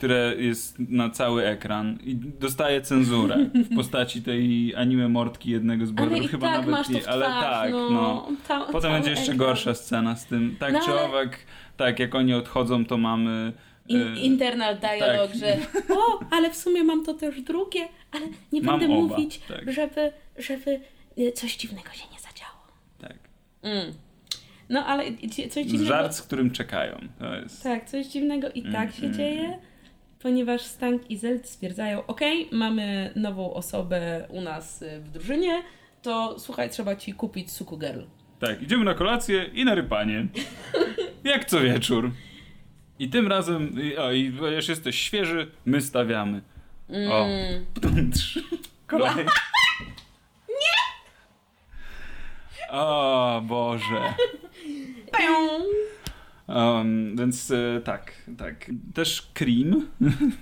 [0.05, 5.90] które jest na cały ekran i dostaje cenzurę w postaci tej anime mordki jednego z
[5.90, 6.31] bohaterów.
[6.31, 7.90] Chyba tak nawet nie, ale twarz, tak, no.
[7.90, 8.29] no.
[8.49, 9.37] Ta- Potem będzie jeszcze ekran.
[9.38, 10.57] gorsza scena z tym.
[10.61, 11.38] Tak No czy ale- owak,
[11.77, 13.53] tak, jak oni odchodzą, to mamy...
[13.88, 15.40] In, e, internal dialog, tak.
[15.40, 15.57] że
[15.95, 19.73] o, ale w sumie mam to też drugie, ale nie Mam będę oba, mówić, tak.
[19.73, 20.81] żeby, żeby
[21.19, 22.61] y, coś dziwnego się nie zadziało.
[23.01, 23.17] tak.
[23.62, 23.93] Mm.
[24.69, 25.05] No ale
[25.51, 25.85] coś dziwnego...
[25.85, 26.99] Żart, z którym czekają.
[27.19, 27.62] To jest...
[27.62, 29.59] Tak, coś dziwnego i tak się Mm, dzieje,
[30.25, 32.21] ponieważ Stank i Zeld stwierdzają, ok,
[32.53, 35.63] mamy nową osobę u nas y, w drużynie,
[36.03, 38.01] to słuchaj, trzeba ci kupić Suku Girl.
[38.41, 40.27] Tak, idziemy na kolację i na rypanie.
[41.25, 42.11] Jak co wieczór.
[42.99, 46.43] I tym razem, o, i ponieważ jesteś świeży, my stawiamy.
[47.11, 47.67] O, Mm.
[48.87, 49.27] Kolej.
[50.49, 50.85] Nie!
[52.71, 54.15] O Boże.
[55.19, 55.61] Pią!
[56.48, 58.70] Um, więc e, tak, tak.
[58.94, 59.87] Też Cream,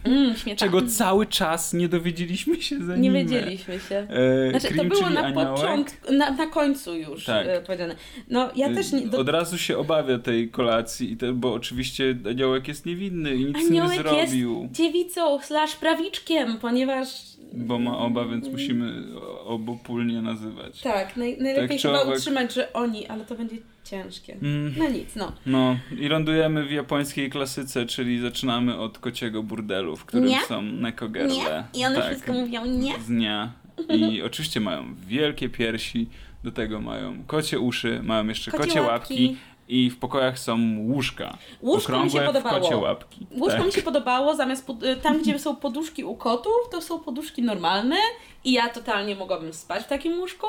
[0.04, 3.96] Mm, czego cały czas nie dowiedzieliśmy się za Nie wiedzieliśmy się.
[3.96, 7.46] E, Znaczy, to Cream, było czyli na początku, na, na końcu już Tak.
[7.46, 7.96] e, powiedziane.
[8.30, 9.00] No, ja też nie...
[9.06, 13.96] Do, Od razu się obawia tej kolacji, bo oczywiście aniołek jest niewinny i nic Aniołek
[13.96, 14.60] nie zrobił.
[14.62, 17.08] jest dziewicą slash prawiczkiem, ponieważ
[17.54, 19.02] Bo ma oba, więc musimy
[19.44, 20.80] obopólnie nazywać.
[20.82, 24.36] tak, naj, najlepiej Tak chyba utrzymać, że oni, ale to będzie ciężkie.
[24.42, 25.32] Mm, No nic, no.
[25.46, 30.40] no i lądujemy w japońskiej klasyce, czyli zaczynamy od kociego burdelu, w którym Nie.
[30.40, 31.34] są nekogerle.
[31.34, 31.64] Nie?
[31.80, 33.00] I one tak, wszystko mówią nie?
[33.00, 33.52] Z dnia.
[33.88, 36.06] I oczywiście mają wielkie piersi,
[36.44, 39.26] do tego mają kocie uszy, mają jeszcze kocie, Kocie łapki.
[39.26, 39.36] łapki.
[39.72, 41.38] I w pokojach są łóżka.
[41.62, 42.60] Łóżko mi się podobało.
[42.60, 43.26] kocie łapki.
[43.30, 43.66] Łóżko tak.
[43.66, 47.42] mi się podobało, zamiast pod, y, tam, gdzie są poduszki u kotów, to są poduszki
[47.42, 47.96] normalne
[48.44, 50.46] i ja totalnie mogłabym spać w takim łóżku.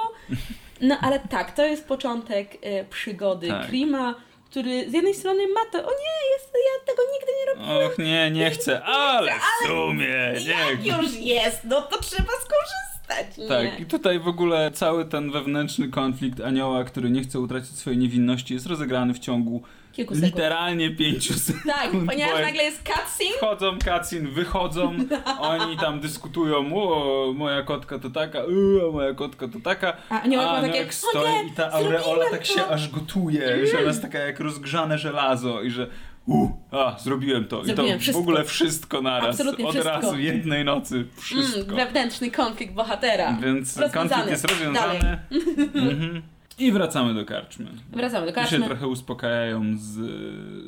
[0.81, 3.67] No ale tak, to jest początek e, przygody Tak.
[3.67, 4.15] Klima,
[4.49, 7.91] który z jednej strony ma to, o nie, jest, ja tego nigdy nie robiłam.
[7.91, 10.89] Och nie, nie chcę, ale w sumie nie.
[10.89, 12.92] Jak już jest, no to trzeba skorzystać,
[13.37, 13.47] nie?
[13.47, 17.99] Tak, i tutaj w ogóle cały ten wewnętrzny konflikt anioła, który nie chce utracić swojej
[17.99, 20.33] niewinności, jest rozegrany w ciągu Kilku sekund.
[20.35, 21.63] literalnie pięciu sekund.
[21.65, 24.95] Tak, ponieważ nagle jest cutscene, Wchodzą, cutscene, wychodzą,
[25.39, 28.39] oni tam dyskutują, o, moja kotka to taka,
[28.87, 32.25] o, moja kotka to taka, A aniołek ma takie, aniołek "O stoi i ta aureola
[32.31, 35.87] tak to." się aż gotuje, że ona jest taka jak rozgrzane żelazo i że
[36.27, 37.65] u, a, zrobiłem to.
[37.65, 38.19] Zrobiłem I to wszystko.
[38.19, 39.91] w ogóle wszystko naraz, Absolutnie od wszystko.
[39.93, 41.75] razu, jednej nocy, mm, wszystko.
[41.75, 43.37] wewnętrzny konflikt bohatera.
[43.43, 44.09] Więc Rozwiązany.
[44.09, 44.99] konflikt jest rozwiązany.
[44.99, 45.17] Dalej.
[45.91, 46.21] Mhm.
[46.59, 47.65] I wracamy do karczmy.
[47.91, 48.65] Wracamy do Tu się karczmy.
[48.65, 49.91] trochę uspokajają z,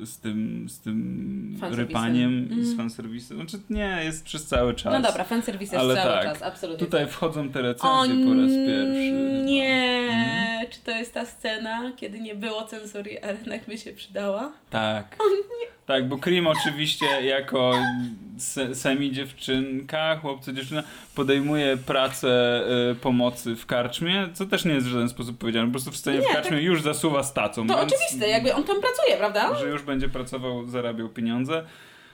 [0.10, 2.78] z tym, z tym rypaniem i z Mm.
[2.78, 3.38] fanserwisem.
[3.38, 4.94] Znaczy nie, jest przez cały czas.
[4.94, 6.86] No dobra, fanservice jest cały tak, czas, absolutnie.
[6.86, 7.14] Tutaj tak.
[7.14, 9.12] wchodzą te O recenzje po raz pierwszy.
[9.46, 10.68] nie, Mhm.
[10.70, 14.52] czy to jest ta scena, kiedy nie było cenzury, ale jednak by się przydała?
[14.70, 15.16] Tak.
[15.86, 17.74] Tak, bo Krim oczywiście jako
[18.38, 20.84] se, semi dziewczynka, chłopcy dziewczyna
[21.16, 25.66] podejmuje pracę y, pomocy w karczmie, co też nie jest w żaden sposób powiedziane.
[25.66, 27.68] Po prostu w scenie Nie, w karczmie już zasuwa stacą.
[27.68, 29.56] To oczywiste, jakby on tam pracuje, prawda?
[29.56, 31.66] że już będzie pracował, zarabiał pieniądze.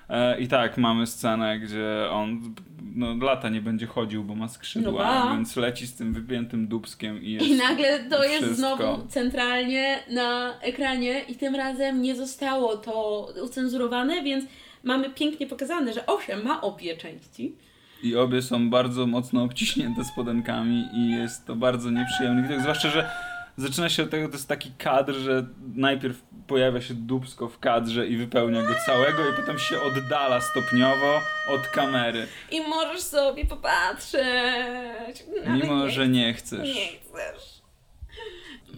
[0.10, 2.54] E, I tak, mamy scenę, gdzie on
[2.96, 5.32] no, lata nie będzie chodził, bo ma skrzydła, No ba.
[5.36, 8.78] więc leci z tym wypiętym dubskiem i jest I nagle to jest wszystko.
[8.78, 14.46] znowu centralnie na ekranie i tym razem nie zostało to ucenzurowane, więc
[14.84, 17.56] mamy pięknie pokazane, że owszem, ma obie części.
[18.04, 23.10] I obie są bardzo mocno obciśnięte spodenkami i jest to bardzo nieprzyjemny widok, zwłaszcza, że
[23.58, 28.08] zaczyna się od tego, to jest taki kadr, że najpierw pojawia się dubsko w kadrze
[28.08, 35.24] i wypełnia go całego i potem się oddala stopniowo od kamery, I możesz sobie popatrzeć.
[35.48, 36.76] mimo że nie chcesz.
[36.76, 37.62] nie chcesz.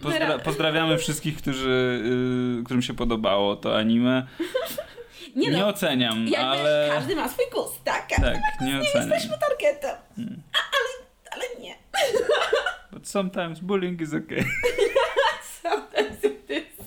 [0.02, 2.02] Pozdra- pozdrawiamy wszystkich, którzy,
[2.60, 4.26] y, którym się podobało to anime.
[5.34, 6.88] Nie Nie, no, oceniam, jakby ale...
[6.92, 8.08] każdy ma swój gust, tak?
[8.08, 8.20] Tak,
[8.60, 9.10] nie nie oceniam.
[9.10, 9.96] jesteśmy targetem.
[10.16, 10.42] Hmm.
[10.52, 11.74] A, ale, ale nie.
[12.92, 14.44] But sometimes bullying is okay.
[15.62, 16.84] Sometimes it is.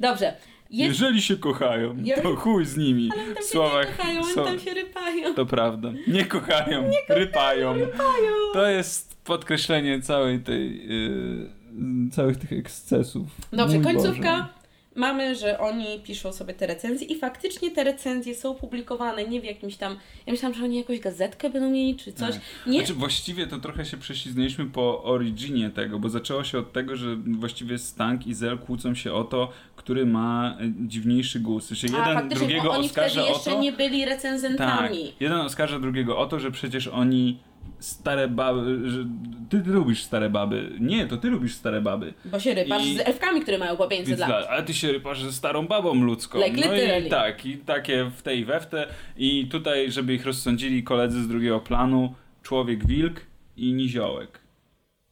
[0.00, 0.34] Dobrze.
[0.70, 3.10] Jest, Jeżeli się kochają, to chuj z nimi.
[3.14, 5.34] ale tam W się słowach nie kochają, są- tam się rypają.
[5.34, 5.88] To prawda.
[6.06, 7.74] Nie kochają, rypają.
[7.74, 8.32] Rypają.
[8.52, 13.26] To jest podkreślenie całej tej, yy, całych tych ekscesów.
[13.52, 14.32] Dobrze, Mój końcówka.
[14.32, 14.65] Boże.
[14.96, 19.44] Mamy, że oni piszą sobie te recenzje i faktycznie te recenzje są publikowane nie w
[19.44, 19.96] jakimś tam.
[20.26, 22.34] Ja myślałam, że oni jakąś gazetkę będą mieli czy coś.
[22.34, 22.42] Tak.
[22.66, 22.78] Nie.
[22.78, 27.16] Znaczy właściwie to trochę się prześliznęliśmy po originie tego, bo zaczęło się od tego, że
[27.16, 31.68] właściwie Stank i Zel kłócą się o to, który ma y, dziwniejszy gust.
[31.68, 34.08] Znaczy jeden drugiego oni oskarża wtedy o jeszcze to, nie byli Tak.
[34.08, 35.12] recenzentami.
[35.20, 37.38] Jeden oskarża drugiego o to, że przecież oni
[37.78, 39.04] stare baby, że
[39.50, 40.72] ty, ty lubisz stare baby.
[40.80, 42.14] Nie, to ty lubisz stare baby.
[42.24, 44.28] Bo się rypasz I- z elfkami, które mają po 500 Więc lat.
[44.28, 46.38] dla, ale ty się rypasz ze starą babą ludzką.
[46.38, 47.06] Like no literally.
[47.06, 48.86] i tak, i takie w tej we w te.
[49.16, 53.20] I tutaj, żeby ich rozsądzili koledzy z drugiego planu, człowiek wilk
[53.56, 54.38] i niziołek,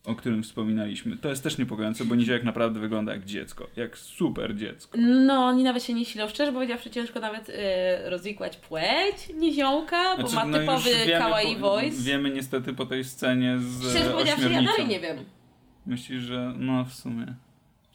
[0.04, 1.16] o którym wspominaliśmy.
[1.16, 3.66] To jest też niepokojące, bo niziołek naprawdę wygląda jak dziecko.
[3.76, 4.98] Jak super dziecko.
[5.00, 6.28] No, oni nawet się nie silą.
[6.28, 7.52] Szczerze powiedziawszy, ciężko nawet y,
[8.04, 12.02] rozwikłać płeć niziołka, bo ma no typowy już wiemy kawaii po, voice.
[12.02, 15.16] Wiemy niestety po tej scenie z Szczerze powiedziawszy, ja dalej nie wiem.
[15.86, 17.26] Myślisz, że no w sumie.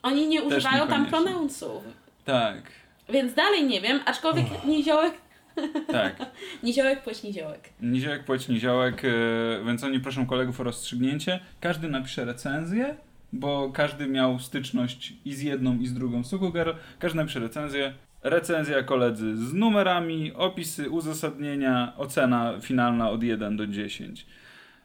[0.04, 1.84] Oni nie używają tam pronounsów.
[2.26, 2.72] Tak,
[3.10, 5.14] Więc dalej nie wiem, aczkolwiek niziołek,
[5.88, 6.16] tak.
[6.64, 7.70] niziołek, płeć niziołek.
[7.82, 9.10] Niziołek, płeć niziołek, e,
[9.66, 11.40] więc oni proszą kolegów o rozstrzygnięcie.
[11.60, 12.96] Każdy napisze recenzję,
[13.34, 16.76] bo każdy miał styczność i z jedną, i z drugą Sukugar.
[17.00, 17.94] Każdy napisze recenzję.
[18.24, 24.26] Recenzja koledzy z numerami, opisy, uzasadnienia, ocena finalna od 1 do 10.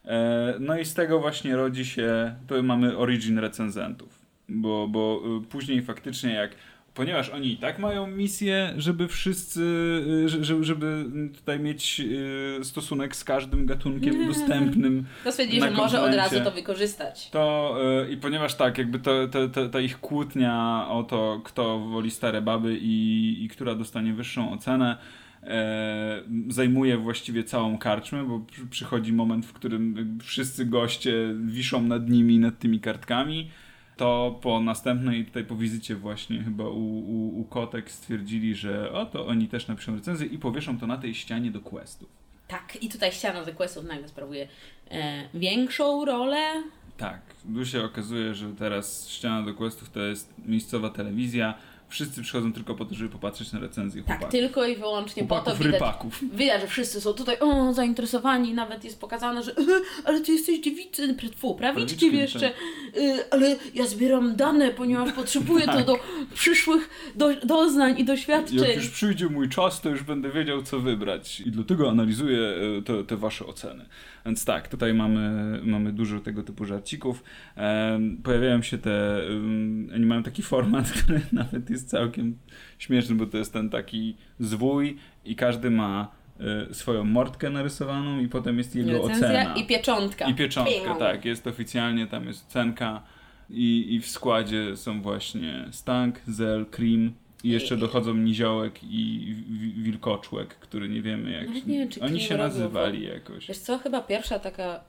[0.04, 5.46] E, No i z tego właśnie rodzi się, to mamy origin recenzentów, bo, bo y,
[5.46, 6.50] później faktycznie jak
[6.94, 9.60] ponieważ oni i tak mają misję, żeby wszyscy,
[10.24, 11.04] y, że- że- żeby
[11.36, 12.00] tutaj mieć
[12.60, 17.30] y, stosunek z każdym gatunkiem dostępnym, To stwierdzili, że może od razu to wykorzystać.
[17.30, 17.76] to
[18.08, 22.10] y, i ponieważ tak, jakby to, to, to, ta ich kłótnia o to, kto woli
[22.10, 24.96] stare baby i, i która dostanie wyższą ocenę,
[25.42, 31.12] e, zajmuje właściwie całą karczmę, bo przy- przychodzi moment, w którym wszyscy goście
[31.44, 33.50] wiszą nad nimi, nad tymi kartkami.
[33.96, 39.06] To po następnej, tutaj po wizycie właśnie chyba u, u, u Kotek stwierdzili, że o
[39.06, 42.08] to oni też napiszą recenzję i powieszą to na tej ścianie do questów.
[42.48, 44.48] Tak, i tutaj ściana The Questów nagle sprawuje
[44.90, 46.62] e, większą rolę.
[46.96, 47.20] Tak,
[47.54, 51.54] tu się okazuje, że teraz ściana do questów to jest miejscowa telewizja.
[51.94, 54.30] Wszyscy przychodzą tylko po to, żeby popatrzeć na recenzję Tak, chłopaków.
[54.40, 56.20] tylko i wyłącznie po to Chłopaków, widać, rypaków.
[56.36, 59.56] widać, że wszyscy są tutaj o, zainteresowani, nawet jest pokazane, że "E,
[60.04, 62.52] ale ty jesteś dziewicy, fu, prawiczkiem jeszcze, tak.
[63.02, 65.98] "E, ale ja zbieram dane, ponieważ potrzebuję to do
[66.34, 68.58] przyszłych do, doznań i doświadczeń.
[68.58, 71.40] Jak już przyjdzie mój czas, to już będę wiedział, co wybrać.
[71.40, 72.40] I dlatego analizuję
[72.78, 73.84] e, te, te wasze oceny.
[74.26, 77.22] Więc tak, tutaj mamy, mamy dużo tego typu żarcików.
[78.24, 79.20] Pojawiają się te.
[79.28, 82.38] Um, oni mają taki format, który nawet jest całkiem
[82.78, 86.12] śmieszny, bo to jest ten taki zwój i każdy ma
[86.70, 89.54] e, swoją mordkę narysowaną i potem jest jego Recenzja ocena.
[89.54, 90.24] i pieczątka.
[90.26, 91.24] I pieczątka, tak.
[91.24, 93.02] Jest oficjalnie, tam jest cenka
[93.50, 97.12] i, i w składzie są właśnie Stank, Zel, Cream
[97.44, 101.66] i jeszcze I- dochodzą Niziołek i Wi- Wilkoczłek, który nie wiemy jak...
[101.66, 103.46] Nie wiem, czy Oni się robił, nazywali jakoś.
[103.46, 104.80] Wiesz co, chyba pierwsza taka...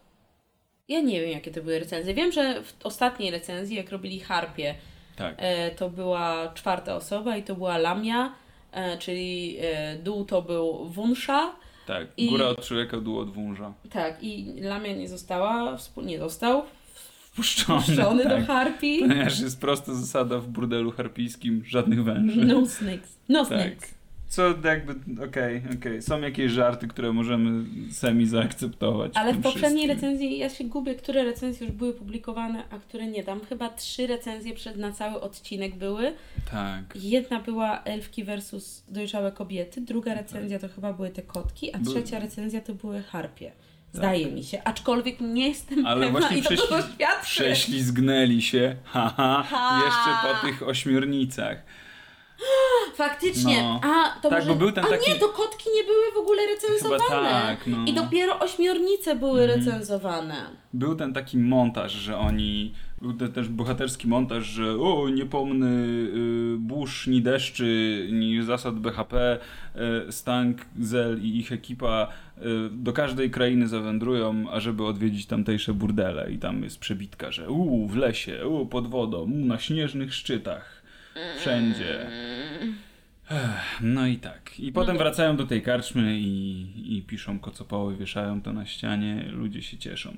[0.87, 2.13] Ja nie wiem, jakie to były recenzje.
[2.13, 4.75] Wiem, że w ostatniej recenzji, jak robili Harpie,
[5.15, 5.35] Tak.
[5.37, 8.33] e, to była czwarta osoba i to była Lamia,
[8.71, 11.51] e, czyli e, dół to był Wunsza,
[11.87, 13.73] Tak, i- góra od człowieka, dół od węża.
[13.89, 16.63] Tak, i Lamia nie została, nie został
[17.31, 18.39] Wpuszczony, wpuszczony tak.
[18.41, 18.99] do harpii.
[18.99, 22.45] Ponieważ jest prosta zasada w burdelu harpijskim, żadnych węży.
[22.45, 23.17] No snakes.
[23.29, 23.94] No Tak.
[24.27, 26.01] Co jakby, okej, okej.
[26.01, 29.11] Są jakieś żarty, które możemy sami zaakceptować.
[29.15, 29.89] Ale w poprzedniej wszystkim.
[30.09, 33.23] recenzji ja się gubię, które recenzje już były publikowane, a które nie.
[33.23, 36.13] Tam chyba trzy recenzje przed, na cały odcinek były.
[36.51, 36.83] Tak.
[36.95, 42.19] Jedna była elfki versus dojrzałe kobiety, druga recenzja to chyba były te kotki, a trzecia
[42.19, 43.51] recenzja to były harpie.
[43.93, 47.25] Zdaje mi się, aczkolwiek nie jestem Ale pewna właśnie i to prześli- świadczy.
[47.43, 49.81] Prześlizgnęli się, haha, Ha.
[49.85, 50.11] jeszcze
[50.41, 51.57] po tych ośmiornicach.
[52.95, 53.61] Faktycznie.
[53.63, 53.79] No.
[53.83, 54.51] A, to Tak, może...
[54.53, 57.03] bo był ten A taki- nie, to kotki nie były w ogóle recenzowane.
[57.03, 57.85] Chyba tak, no.
[57.87, 59.59] I dopiero ośmiornice były Mhm.
[59.59, 60.35] recenzowane.
[60.73, 62.73] Był ten taki montaż, że oni.
[63.01, 68.75] Był ten też bohaterski montaż, że o, nie pomny y, burz, ni deszczy, ni zasad
[68.79, 69.39] BHP,
[70.07, 76.31] y, Stank, Zel i ich ekipa y, do każdej krainy zawędrują, ażeby odwiedzić tamtejsze burdele.
[76.31, 80.74] I tam jest przebitka, że u, w lesie, u, pod wodą, u, na śnieżnych szczytach,
[81.39, 82.07] wszędzie.
[83.81, 84.59] No i tak.
[84.59, 89.61] I potem wracają do tej karczmy i, i piszą kocopoły, wieszają to na ścianie, ludzie
[89.61, 90.13] się cieszą.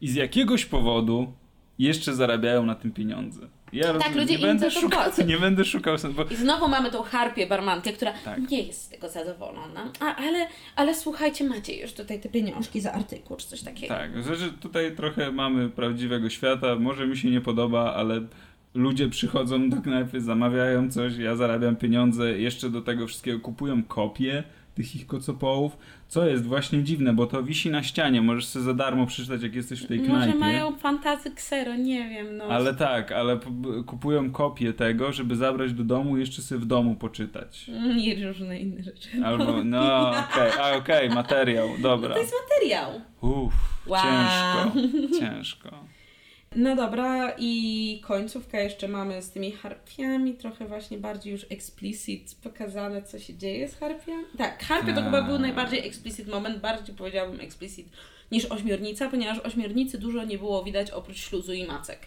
[0.00, 1.32] I z jakiegoś powodu
[1.78, 3.40] jeszcze zarabiają na tym pieniądze.
[3.72, 7.46] Ja rozumiem, ludzie nie będę szukał, nie będę szukał, bo I znowu mamy tą harpię
[7.46, 8.50] barmankę, która Tak.
[8.50, 9.92] nie jest z tego zadowolona.
[10.00, 13.94] A, ale, ale słuchajcie, macie już tutaj te pieniążki za artykuł czy coś takiego.
[13.94, 18.20] tak, znaczy tutaj trochę mamy prawdziwego świata, może mi się nie podoba, ale
[18.78, 24.44] ludzie przychodzą do knajpy, zamawiają coś, ja zarabiam pieniądze, jeszcze do tego wszystkiego kupują kopie
[24.74, 25.76] tych ich kocopołów,
[26.08, 29.54] co jest właśnie dziwne, bo to wisi na ścianie, możesz sobie za darmo przeczytać, jak
[29.54, 30.26] jesteś w tej knajpie.
[30.26, 32.44] Może mają fantazy ksero, nie wiem, no.
[32.44, 33.38] Ale tak, ale
[33.86, 37.70] kupują kopię tego, żeby zabrać do domu i jeszcze sobie w domu poczytać.
[37.96, 39.08] I różne inne rzeczy.
[39.24, 42.14] Albo, no okej, a okej, materiał, dobra.
[42.14, 42.90] To jest materiał.
[43.20, 43.54] Uff,
[43.86, 44.02] Wow.
[44.02, 44.78] ciężko,
[45.20, 45.70] ciężko.
[46.56, 53.02] No dobra, i końcówka jeszcze mamy z tymi harpiami, trochę właśnie bardziej już explicit pokazane,
[53.02, 54.24] co się dzieje z harpiami.
[54.38, 55.40] Tak, harpie to chyba był Tak.
[55.42, 57.88] najbardziej explicit moment, bardziej powiedziałabym explicit
[58.32, 61.98] niż ośmiornica, ponieważ ośmiornicy dużo nie było widać oprócz śluzu i macek.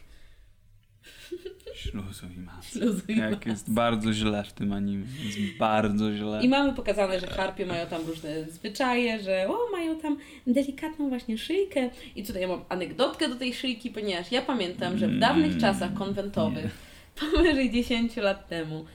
[1.76, 2.80] Śluzu i masy.
[2.80, 6.44] Śluzu i Jak jest bardzo źle w tym anime, jest bardzo źle.
[6.44, 11.38] I mamy pokazane, że harpie mają tam różne zwyczaje, że o, mają tam delikatną właśnie
[11.38, 11.90] szyjkę.
[12.16, 15.94] I tutaj mam anegdotkę do tej szyjki, ponieważ ja pamiętam, że w dawnych Mm, czasach
[15.94, 16.78] konwentowych,
[17.20, 18.86] powyżej 10 lat temu,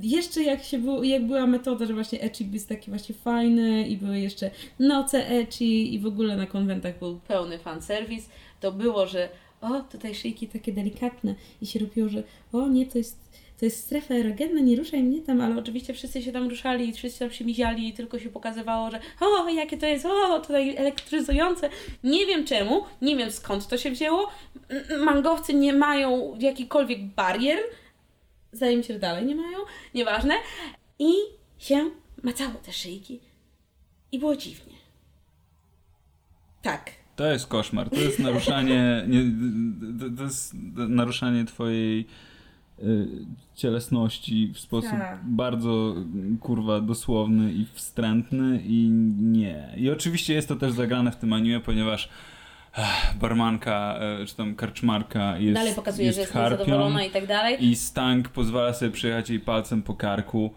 [0.00, 3.96] jeszcze jak, się było, jak była metoda, że właśnie ecchi jest taki właśnie fajny i
[3.96, 8.28] były jeszcze noce ecchi i w ogóle na konwentach był pełny fanserwis,
[8.60, 9.28] to było, że
[9.60, 13.84] o, tutaj szyjki takie delikatne i się robiło, że o nie, to jest to jest
[13.84, 17.44] strefa erogenna, nie ruszaj mnie tam, ale oczywiście wszyscy się tam ruszali wszyscy tam się
[17.44, 21.70] miziali i tylko się pokazywało, że o, jakie to jest, o, tutaj elektryzujące.
[22.04, 24.28] Nie wiem czemu, nie wiem skąd to się wzięło.
[24.98, 27.58] Mangowcy nie mają jakichkolwiek barier.
[28.52, 29.58] Zdaje mi się, dalej nie mają,
[29.94, 30.34] nieważne.
[30.98, 31.12] I
[31.58, 31.90] się
[32.22, 33.20] macało te szyjki.
[34.12, 34.74] I było dziwnie.
[36.62, 36.90] Tak.
[37.18, 39.20] To jest koszmar, to jest naruszanie, nie,
[40.16, 42.06] to- jest naruszanie twojej
[42.82, 43.06] y,
[43.54, 45.20] cielesności w sposób Tak.
[45.24, 45.94] bardzo
[46.40, 48.88] kurwa dosłowny i wstrętny i
[49.22, 49.74] nie.
[49.76, 52.08] I oczywiście jest to też zagrane w tym anime, ponieważ
[52.76, 57.10] ech, barmanka, e, czy tam karczmarka jest dalej pokazuje, jest że jest harpią niezadowolona i
[57.10, 57.64] tak dalej.
[57.66, 60.50] i Stank pozwala sobie przejechać jej palcem po karku,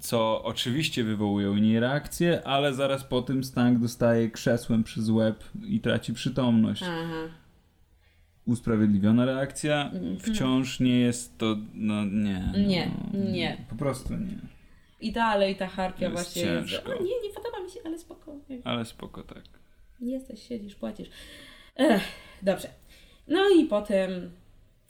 [0.00, 5.44] co oczywiście wywołuje u niej reakcję, ale zaraz po tym Stank dostaje krzesłem przez łeb
[5.66, 6.82] i traci przytomność.
[6.86, 7.28] Aha.
[8.46, 9.90] usprawiedliwiona reakcja.
[9.90, 10.18] Mhm.
[10.20, 12.52] Wciąż nie jest to, no nie.
[12.66, 13.56] Nie, no, nie.
[13.70, 14.38] Po prostu nie.
[15.00, 16.90] I dalej ta harpia Jest właśnie ciężko.
[16.90, 17.00] jest.
[17.00, 18.58] O, nie, nie podoba mi się, ale spokojnie.
[18.64, 19.42] Ale spoko tak.
[20.00, 21.08] Jesteś, siedzisz, płacisz.
[21.76, 22.02] Ech,
[22.42, 22.68] dobrze.
[23.28, 24.30] No i potem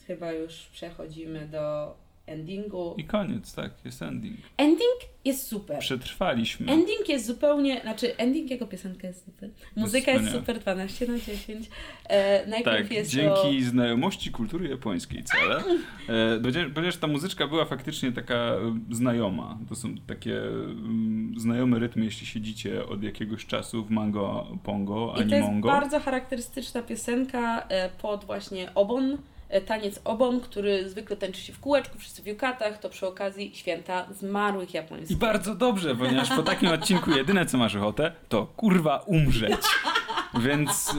[0.06, 1.94] chyba już przechodzimy do
[2.29, 2.95] endingu.
[2.99, 4.37] I koniec, tak, jest ending.
[4.57, 5.79] Ending jest super.
[5.79, 6.72] Przetrwaliśmy.
[6.72, 9.51] Ending jest zupełnie, znaczy ending jako piosenka jest super.
[9.76, 10.41] Muzyka jest wspaniałe.
[10.47, 11.68] super 12 na 10.
[12.09, 13.70] E, najpierw Tak, jest dzięki to...
[13.70, 15.57] znajomości kultury japońskiej całe.
[16.09, 18.55] E, Ponieważ, ponieważ ta muzyczka była faktycznie taka
[18.91, 19.59] znajoma.
[19.68, 20.41] To są takie
[21.37, 25.68] znajome rytmy, jeśli siedzicie od jakiegoś czasu w mango, pongo, I to jest animongo.
[25.68, 29.18] bardzo charakterystyczna piosenka e, pod właśnie obon,
[29.66, 34.07] taniec obon, który zwykle tańczy się w kółeczku, wszyscy w yukatach, to przy okazji święta
[34.12, 35.16] zmarłych I japońskich.
[35.16, 39.61] bardzo dobrze, ponieważ po takim odcinku jedyne co masz ochotę, to kurwa umrzeć.
[40.40, 40.94] Więc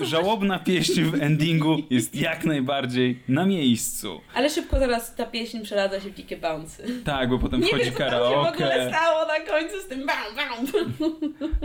[0.00, 4.20] e, żałobna pieśń w endingu jest jak najbardziej na miejscu.
[4.34, 7.00] Ale szybko zaraz ta pieśń przeradza się w dzikie bouncy.
[7.04, 8.88] Tak, bo potem Nie wchodzi wiem, co tam się w ogóle karaoke.
[8.96, 10.86] stało na końcu z tym bam, bam.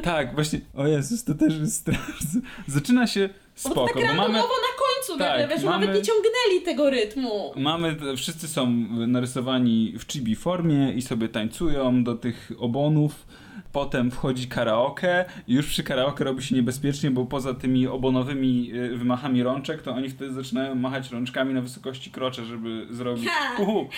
[0.03, 0.59] Tak, właśnie.
[0.75, 2.41] O Jezus, to też jest straszne.
[2.67, 3.29] Zaczyna się
[3.63, 6.07] Bo to tak spoko, bo mamy, randomowo na końcu Tak, nagle, wiesz, mamy- nawet nie
[6.07, 7.53] ciągnęli tego rytmu.
[7.55, 7.95] mamy.
[8.17, 8.69] Wszyscy są
[9.07, 13.27] narysowani w chibi formie i sobie tańcują do tych obonów.
[13.71, 18.97] Potem wchodzi karaoke i już przy karaoke robi się niebezpiecznie, bo poza tymi obonowymi y,
[18.97, 23.61] wymachami rączek, to oni wtedy zaczynają machać rączkami na wysokości krocza, żeby zrobić Ha!
[23.63, 23.89] uhu,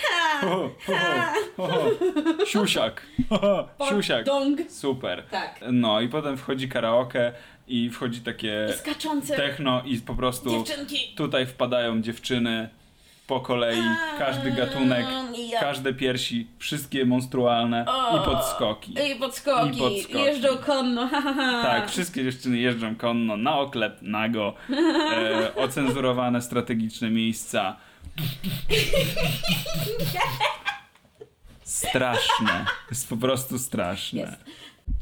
[0.42, 3.02] uhu, uhu, uhu, siusiak,
[3.88, 4.26] siusiak.
[4.68, 5.22] Super.
[5.30, 5.60] Tak.
[5.72, 7.32] No i potem wchodzi karaoke
[7.70, 11.12] i wchodzi takie I skaczące techno i po prostu dziewczynki.
[11.16, 12.68] tutaj wpadają dziewczyny
[13.26, 13.82] po kolei,
[14.18, 15.06] każdy gatunek,
[15.50, 15.60] Ja.
[15.60, 18.16] każde piersi, wszystkie monstrualne O.
[18.22, 18.94] i podskoki.
[19.12, 20.18] I podskoki, I podskoki.
[20.24, 21.62] jeżdżą konno, ha, ha, ha.
[21.62, 24.54] Tak, wszystkie dziewczyny jeżdżą konno, na oklep, nago,
[25.14, 27.76] e, ocenzurowane strategiczne miejsca.
[31.64, 32.64] Straszne.
[32.90, 34.20] Jest po prostu straszne.
[34.20, 34.44] Jest.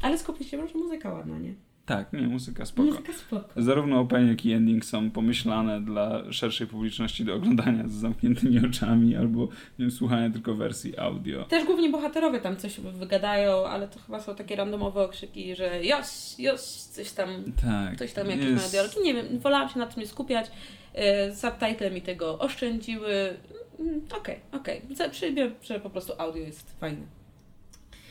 [0.03, 1.55] Ale skupię się, może muzyka ładna, nie?
[1.89, 2.89] Tak, nie, muzyka spoko.
[2.89, 3.49] Muzyka spoko.
[3.57, 9.17] Zarówno opening, jak i ending są pomyślane dla szerszej publiczności do oglądania z zamkniętymi oczami
[9.17, 11.45] albo nie wiem, słuchania tylko wersji audio.
[11.45, 16.39] Też głównie bohaterowie tam coś wygadają, ale to chyba są takie randomowe okrzyki, że jos,
[16.39, 17.29] jos, coś tam,
[17.63, 17.99] Tak.
[17.99, 18.97] coś tam, jakieś jest- dialogi.
[19.05, 20.51] Nie wiem, wolałam się na tym nie skupiać.
[20.95, 23.37] E, Subtitle mi tego oszczędziły.
[23.81, 24.83] Mm, Okej, okej.
[24.95, 25.11] Okay.
[25.11, 27.07] Przyjmę, że po prostu audio jest fajne.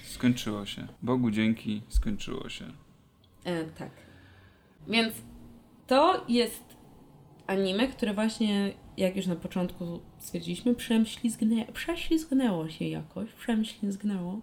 [0.04, 0.88] Skończyło się.
[1.02, 2.66] Bogu dzięki, skończyło się.
[3.48, 3.92] E, tak.
[4.88, 5.14] Więc
[5.88, 6.64] to jest
[7.48, 14.42] anime, które właśnie, jak już na początku stwierdziliśmy, przemślizgnę, prześlizgnęło się jakoś, przemślizgnęło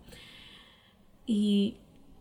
[1.29, 1.75] i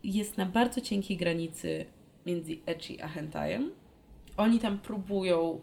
[0.04, 1.86] jest na bardzo cienkiej granicy
[2.26, 3.72] między ecchi a hentajem.
[4.38, 5.62] Oni tam próbują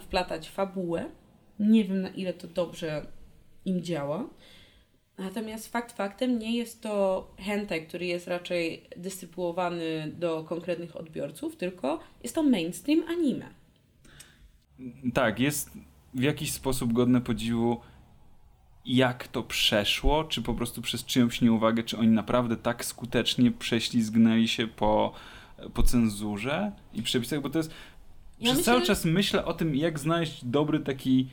[0.00, 1.10] wplatać fabułę.
[1.58, 3.06] Nie wiem na ile to dobrze
[3.64, 4.28] im działa.
[5.18, 12.00] Natomiast fakt faktem nie jest to hentai, który jest raczej dystrybuowany do konkretnych odbiorców, tylko
[12.22, 13.46] jest to mainstream anime.
[15.14, 15.70] Tak, jest
[16.14, 17.80] w jakiś sposób godne podziwu,
[18.84, 24.48] jak to przeszło, czy po prostu przez czyjąś nieuwagę, czy oni naprawdę tak skutecznie prześlizgnęli
[24.48, 25.12] się po,
[25.74, 27.70] po cenzurze i przepisach, bo to jest...
[27.70, 31.28] Ja przez myślę, cały czas myślę o tym, jak znaleźć dobry taki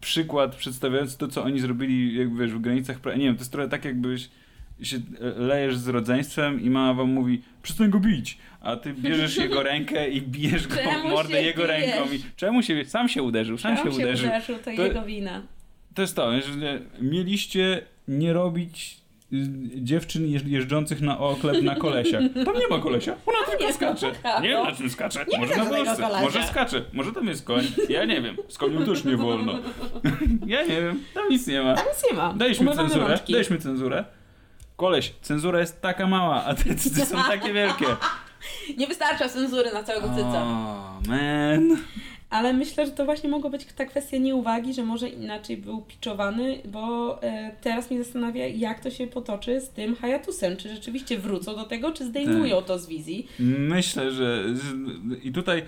[0.00, 3.00] przykład przedstawiający to, co oni zrobili, jak wiesz, w granicach...
[3.00, 4.28] pra- Nie wiem, to jest trochę tak, jakbyś
[4.82, 5.00] się e,
[5.40, 10.08] lejesz z rodzeństwem i mama wam mówi, przestań go bić, a ty bierzesz jego rękę
[10.10, 11.68] i bijesz go w Czemu mordę się jego bijesz?
[11.96, 14.28] ręką i czemu się, sam się uderzył, sam, Sam się uderzył.
[14.28, 15.42] uderzył, to, To- jego wina.
[15.94, 18.96] To jest to, że mieliście nie robić
[19.74, 22.22] dziewczyn jeż- jeżdżących na oklep na kolesiach.
[22.44, 24.12] Tam nie ma kolesia, ona tylko nie skacze.
[24.42, 26.20] Nie wiem na czym skacze, Nie może na kolesia.
[26.20, 29.52] może skacze, może tam jest koń, ja nie wiem, z koniem też nie wolno.
[30.46, 31.74] ja nie wiem, tam nic nie ma.
[31.74, 32.32] Tam nic nie ma.
[32.34, 34.04] Daliśmy cenzurę, daliśmy cenzurę.
[34.76, 37.86] Koleś, cenzura jest taka mała, a te cycy są takie wielkie.
[38.78, 40.42] Nie wystarcza cenzury na całego cyca.
[40.42, 41.76] O, man.
[42.32, 46.58] Ale myślę, że to właśnie mogła być ta kwestia nieuwagi, że może inaczej był pitchowany,
[46.64, 50.56] bo e, teraz mnie zastanawia, jak to się potoczy z tym Hayatusem.
[50.56, 52.66] Czy rzeczywiście wrócą do tego, czy zdejmują Tak.
[52.66, 53.28] to z wizji?
[53.58, 54.44] Myślę, że
[55.22, 55.62] i tutaj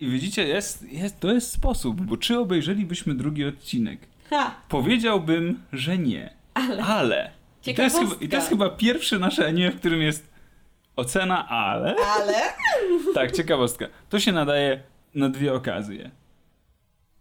[0.00, 4.00] i widzicie, jest, jest, to jest sposób, bo czy obejrzelibyśmy drugi odcinek?
[4.30, 4.54] Ha!
[4.68, 6.34] Powiedziałbym, że nie.
[6.54, 6.82] Ale.
[6.82, 7.30] Ale.
[7.66, 8.14] I to, jest chyba.
[8.20, 10.30] I to jest chyba pierwsze nasze anime, w którym jest
[10.96, 11.94] ocena ale.
[12.16, 12.34] Ale?
[13.14, 13.86] Tak, ciekawostka.
[14.08, 14.82] To się nadaje
[15.14, 16.10] na dwie okazje.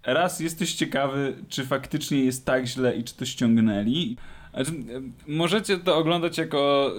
[0.04, 4.18] Raz jesteś ciekawy, czy faktycznie jest tak źle i czy to ściągnęli.
[4.54, 4.76] Znaczy, e,
[5.28, 6.92] możecie to oglądać jako.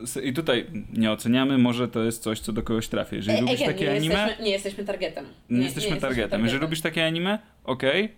[0.00, 3.16] y, s- I tutaj nie oceniamy, może to jest coś, co do kogoś trafi.
[3.16, 5.24] Jeżeli Ej, lubisz again, takie nie anime, Jesteśmy, nie jesteśmy targetem.
[5.50, 6.42] nie, jesteśmy targetem.
[6.44, 8.12] Jeżeli lubisz takie anime, okej.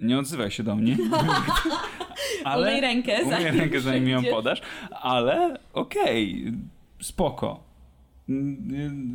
[0.00, 0.96] Nie odzywaj się do mnie.
[2.44, 4.60] ale, Umyj rękę, umyj rękę, zanim ją podasz.
[4.90, 6.52] Ale okej,
[7.00, 7.65] spoko.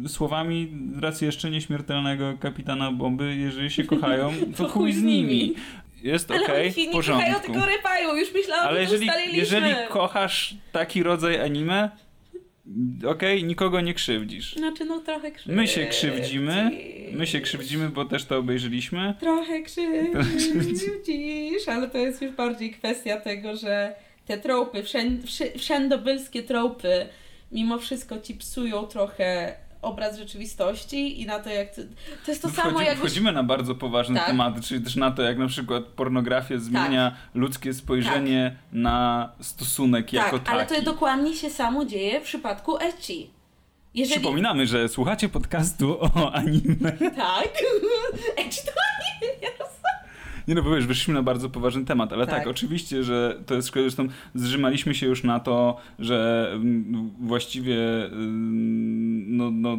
[0.05, 5.53] Y, Słowami racji jeszcze nieśmiertelnego kapitana bomby, jeżeli się kochają, to chuj z nimi.
[6.03, 7.41] Jest Ale okej, się w porządku.
[7.45, 8.15] tylko rypają.
[8.15, 11.89] Już myślałam, Ale że jeżeli, jeżeli kochasz taki rodzaj anime,
[13.07, 14.55] okej, nikogo nie krzywdzisz.
[14.55, 15.55] Znaczy, no trochę krzywdzi.
[15.55, 16.71] My się krzywdzimy,
[17.13, 19.13] my się krzywdzimy, bo też to obejrzeliśmy.
[19.19, 23.95] Trochę krzywdzisz, ale to jest już bardziej kwestia tego, że
[24.25, 25.25] te tropy, wszęd,
[25.57, 27.05] wszędobylskie tropy,
[27.51, 31.81] mimo wszystko ci psują trochę obraz rzeczywistości i na to, jak to,
[32.25, 34.27] to jest to samo Wchodzi, jak wchodzimy na bardzo poważne Tak.
[34.27, 40.13] tematy, czyli też na to, jak na przykład pornografia zmienia ludzkie spojrzenie na stosunek tak,
[40.13, 40.51] jako taki.
[40.51, 43.29] ale to dokładnie się samo dzieje w przypadku ecchi.
[43.93, 46.91] Jeżeli Przypominamy, że słuchacie podcastu o anime.
[47.15, 47.49] tak,
[48.45, 48.80] ecchi to.
[50.47, 52.47] Nie no, bo wiesz, wyszliśmy na bardzo poważny temat, ale tak, Tak.
[52.47, 59.37] oczywiście, że to jest szkoda, zresztą zrzymaliśmy się już na to, że mm, właściwie mm,
[59.37, 59.77] no, no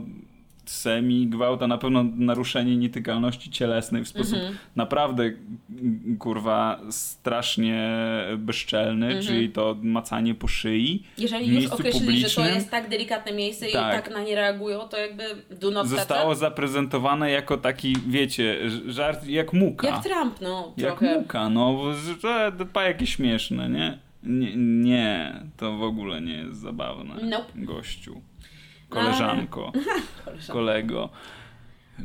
[0.65, 4.57] semi gwałt, a na pewno naruszenie nietykalności cielesnej w sposób Mhm.
[4.77, 7.89] naprawdę mm, kurwa strasznie
[8.39, 9.25] bezczelny, Mhm.
[9.27, 11.03] czyli to macanie po szyi.
[11.19, 14.05] Jeżeli w już miejscu określili, że to jest tak delikatne miejsce i Tak.
[14.05, 15.25] tak na nie reagują, to jakby
[15.61, 18.57] do not Zostało touch zaprezentowane jako taki, wiecie,
[18.87, 19.89] żart jak muka.
[19.89, 21.19] Jak Trump, no Jak trochę.
[21.19, 21.79] muka, no,
[22.23, 23.99] że- pa jakie śmieszne, nie?
[24.23, 24.57] nie?
[24.57, 27.15] Nie, to w ogóle nie jest zabawne.
[27.15, 27.53] Nope.
[27.55, 28.21] Gościu.
[28.95, 29.73] No, ale- Koleżanko,
[30.25, 30.53] Koleżanka.
[30.53, 31.09] kolego.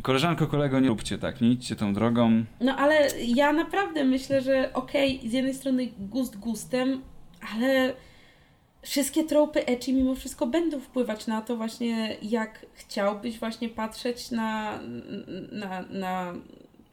[0.01, 2.43] Koleżanko, kolego, nie róbcie tak, nie idźcie tą drogą.
[2.61, 7.01] No ale ja naprawdę myślę, że okej, z jednej strony gust gustem,
[7.55, 7.93] ale
[8.81, 14.79] wszystkie tropy ecchi mimo wszystko będą wpływać na to właśnie, jak chciałbyś właśnie patrzeć na,
[15.51, 16.33] na, na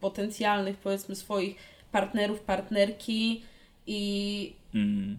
[0.01, 1.57] potencjalnych powiedzmy swoich
[1.93, 3.43] partnerów, partnerki
[3.87, 5.19] i Mm.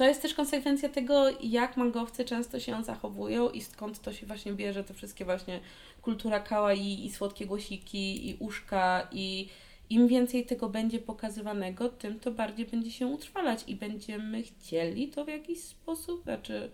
[0.00, 4.52] To jest też konsekwencja tego, jak mangowcy często się zachowują i skąd to się właśnie
[4.52, 5.60] bierze, te wszystkie właśnie
[6.02, 9.48] kultura kawaii i słodkie głosiki i uszka i
[9.90, 15.24] im więcej tego będzie pokazywanego, tym to bardziej będzie się utrwalać i będziemy chcieli to
[15.24, 16.70] w jakiś sposób, znaczy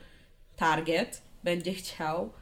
[0.57, 2.33] target będzie chciał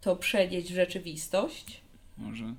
[0.00, 1.80] to przenieść w rzeczywistość.
[2.18, 2.54] Może.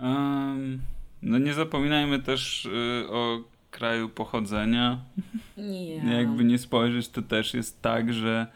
[0.00, 0.80] Em,
[1.22, 4.98] no nie zapominajmy też y, o kraju pochodzenia.
[5.56, 5.94] Nie.
[5.96, 8.46] Jakby nie spojrzeć, to też jest tak, że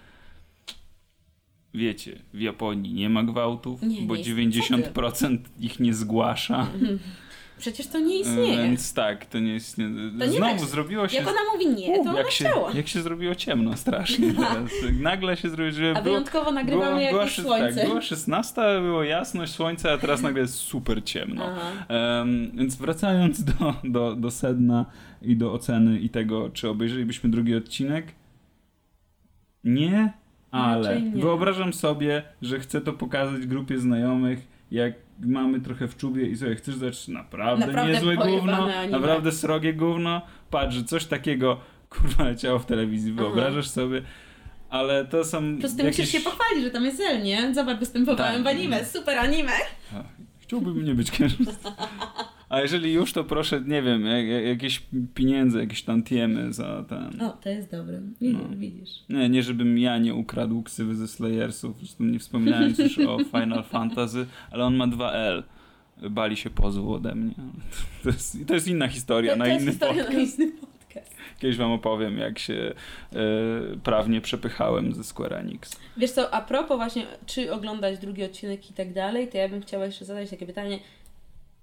[1.75, 6.66] wiecie, w Japonii nie ma gwałtów, Nie, bo nie jest- 90% ich nie zgłasza.
[7.59, 8.57] Przecież to nie istnieje.
[8.63, 9.79] Więc tak, to nie jest.
[9.79, 9.85] Nie,
[10.19, 10.69] To nie znowu tak.
[10.69, 11.17] zrobiło się.
[11.17, 12.73] Jak ona mówi nie, to ona jak, się, chciała.
[12.73, 14.71] jak się zrobiło ciemno strasznie teraz.
[15.01, 17.81] Nagle się zrobiło, że A było, wyjątkowo nagrywamy jak była, jest szy- słońce.
[17.81, 21.45] Tak, była 16, było jasność słońca, a teraz nagle jest super ciemno.
[21.89, 24.87] Em, więc wracając do, do, do sedna
[25.23, 28.07] i do oceny i tego, czy obejrzelibyśmy drugi odcinek,
[29.65, 30.13] nie,
[30.51, 31.11] ale nie.
[31.23, 36.55] wyobrażam sobie, że chcę to pokazać grupie znajomych, jak mamy trochę w czubie i sobie
[36.55, 38.89] chcesz dać naprawdę, Naprawdę niezłe gówno, anime.
[38.89, 41.61] naprawdę srogie gówno, patrz, że coś takiego
[41.91, 43.23] kurwa leciało w telewizji, Aha.
[43.23, 44.03] wyobrażasz sobie,
[44.71, 45.99] ale to są Plus ty jakieś...
[45.99, 47.55] musisz się pochwalić, że tam jest El, nie?
[47.55, 48.43] Zobacz, występowałem Tak.
[48.45, 49.53] w anime, super anime.
[49.97, 50.05] Ach,
[50.41, 51.37] Chciałbym nie być kiedyś.
[52.49, 54.83] A jeżeli już, to proszę, nie wiem, jak, jak- jakieś
[55.15, 57.23] pieniądze, jakieś tantiemy za ten.
[57.23, 58.01] O, to jest dobre.
[58.21, 58.39] No.
[58.57, 58.91] Widzisz.
[59.09, 63.65] Nie, nie żebym ja nie ukradł ksywy ze Slayersów, zresztą nie wspominając już o Final
[63.65, 65.43] Fantasy, ale on ma 2L.
[66.11, 67.35] Bali się pozwu ode mnie.
[68.03, 71.17] To jest, to jest inna historia, To, na to jest inny historia na inny podcast.
[71.41, 72.55] Kiedyś wam opowiem, jak się
[73.13, 73.17] e,
[73.85, 75.77] prawnie przepychałem ze Square Enix.
[75.97, 79.61] Wiesz co, a propos właśnie, czy oglądać drugi odcinek i tak dalej, to ja bym
[79.63, 80.79] chciała jeszcze zadać takie pytanie.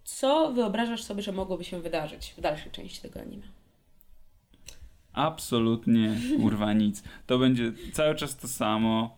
[0.06, 3.43] Co wyobrażasz sobie, że mogłoby się wydarzyć w dalszej części tego anime?
[5.14, 7.03] Absolutnie, kurwa nic.
[7.28, 9.18] To będzie cały czas to samo,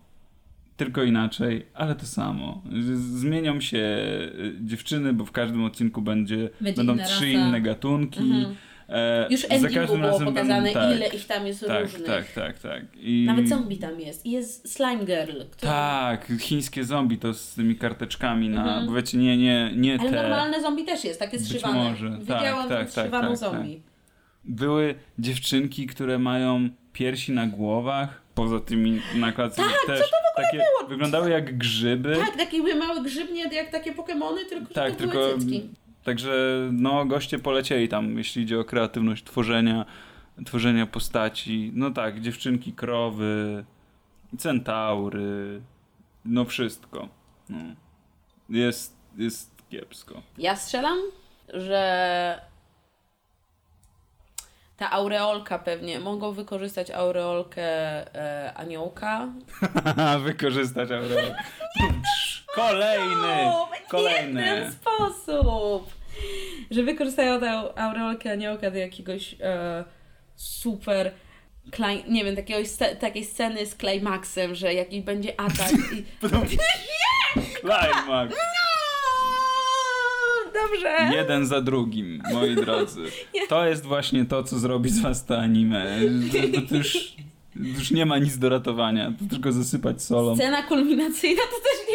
[0.77, 2.61] tylko inaczej, ale to samo.
[2.95, 7.47] Zmienią się y, dziewczyny, bo w każdym odcinku będzie, Będzie będą inna trzy rasa.
[7.47, 8.19] inne gatunki.
[8.19, 8.55] Mhm.
[8.89, 12.05] E, Już endingu było pokazane, tak, ile ich tam jest tak, różnych.
[12.05, 12.83] tak, tak, tak.
[12.95, 13.25] I...
[13.27, 14.25] Nawet zombie tam jest.
[14.25, 15.41] I jest Slime Girl.
[15.51, 15.71] Który...
[15.71, 18.88] Tak, chińskie zombie to z tymi karteczkami na, Mhm.
[18.88, 20.15] bo wiecie, nie, nie, nie Ale te.
[20.15, 21.89] normalne zombie też jest, takie Być zszywane.
[21.89, 23.81] może, tak, Widziałam tak, tak, tak, zszywaną tak, zombie.
[24.45, 30.59] Były dziewczynki, które mają piersi na głowach, poza tymi nakładkami Tak, też takie
[30.89, 32.15] wyglądały jak grzyby.
[32.15, 35.69] Tak, takie były małe grzybnie, jak takie Pokemony, tylko Tak, to tylko były cycki.
[36.07, 39.85] Także no goście polecieli tam, jeśli idzie o kreatywność tworzenia
[40.45, 41.71] tworzenia postaci.
[41.73, 43.65] No tak, dziewczynki, krowy,
[44.37, 45.61] centaury,
[46.25, 47.07] no wszystko.
[47.49, 47.57] No.
[48.49, 50.21] Jest, jest kiepsko.
[50.37, 50.97] Ja strzelam,
[51.53, 52.41] że
[54.77, 57.63] ta aureolka pewnie, mogą wykorzystać aureolkę
[58.15, 59.27] e, aniołka.
[60.25, 61.35] Wykorzystać aureolę.
[62.55, 63.45] Kolejny!
[63.45, 64.43] O, w Kolejny!
[64.43, 65.96] ten sposób!
[66.72, 69.84] Że wykorzystają tę aureolkę aniołka do jakiegoś e,
[70.36, 71.11] super,
[71.72, 72.59] klaj, nie wiem, takiego,
[72.99, 76.03] takiej sceny z klimaksem, że jakiś będzie atak i...
[77.59, 78.36] Climax!
[80.53, 81.09] Dobrze!
[81.11, 83.03] Jeden za drugim, moi drodzy.
[83.49, 85.99] To jest właśnie to, co zrobi z was to anime.
[86.32, 87.15] To, to, już,
[87.55, 89.13] już nie ma nic do ratowania.
[89.20, 90.36] To tylko zasypać solą.
[90.36, 91.86] Scena kulminacyjna to też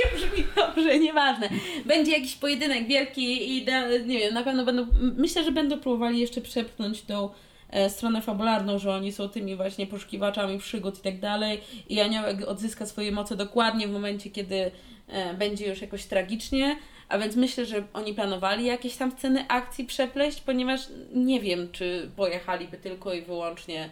[0.56, 1.48] dobrze, nieważne.
[1.84, 4.86] Będzie jakiś pojedynek wielki i da, nie wiem, na pewno będą,
[5.16, 7.30] myślę, że będą próbowali jeszcze przepchnąć tą
[7.70, 12.48] e, stronę fabularną, że oni są tymi właśnie poszukiwaczami przygód i tak dalej i aniołek
[12.48, 14.70] odzyska swoje moce dokładnie w momencie, kiedy
[15.08, 16.76] e, będzie już jakoś tragicznie,
[17.08, 20.80] a więc myślę, że oni planowali jakieś tam sceny akcji przepleść, ponieważ
[21.14, 23.90] nie wiem, czy pojechaliby tylko i wyłącznie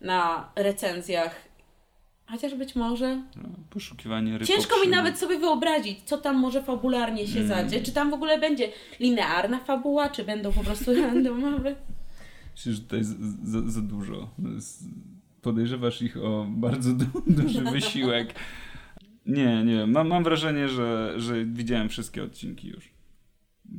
[0.00, 1.51] na recenzjach
[2.32, 3.16] Chociaż być może.
[3.36, 4.48] No, Poszukiwanie ryb.
[4.48, 7.48] Ciężko mi nawet sobie wyobrazić, co tam może fabularnie się Mm.
[7.48, 7.84] zadzieć.
[7.84, 8.68] Czy tam w ogóle będzie
[9.00, 11.74] linearna fabuła, czy będą po prostu randomowe.
[12.56, 13.00] Myślę, że tutaj
[13.42, 14.30] za, za dużo.
[15.42, 18.34] Podejrzewasz ich o bardzo du- duży wysiłek.
[19.26, 19.86] Nie, nie.
[19.86, 22.92] Mam, mam wrażenie, że, że widziałem wszystkie odcinki już.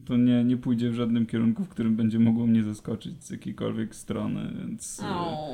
[0.06, 3.96] To nie, nie pójdzie w żadnym kierunku, w którym będzie mogło mnie zaskoczyć z jakiejkolwiek
[3.96, 5.48] strony, więc e, O.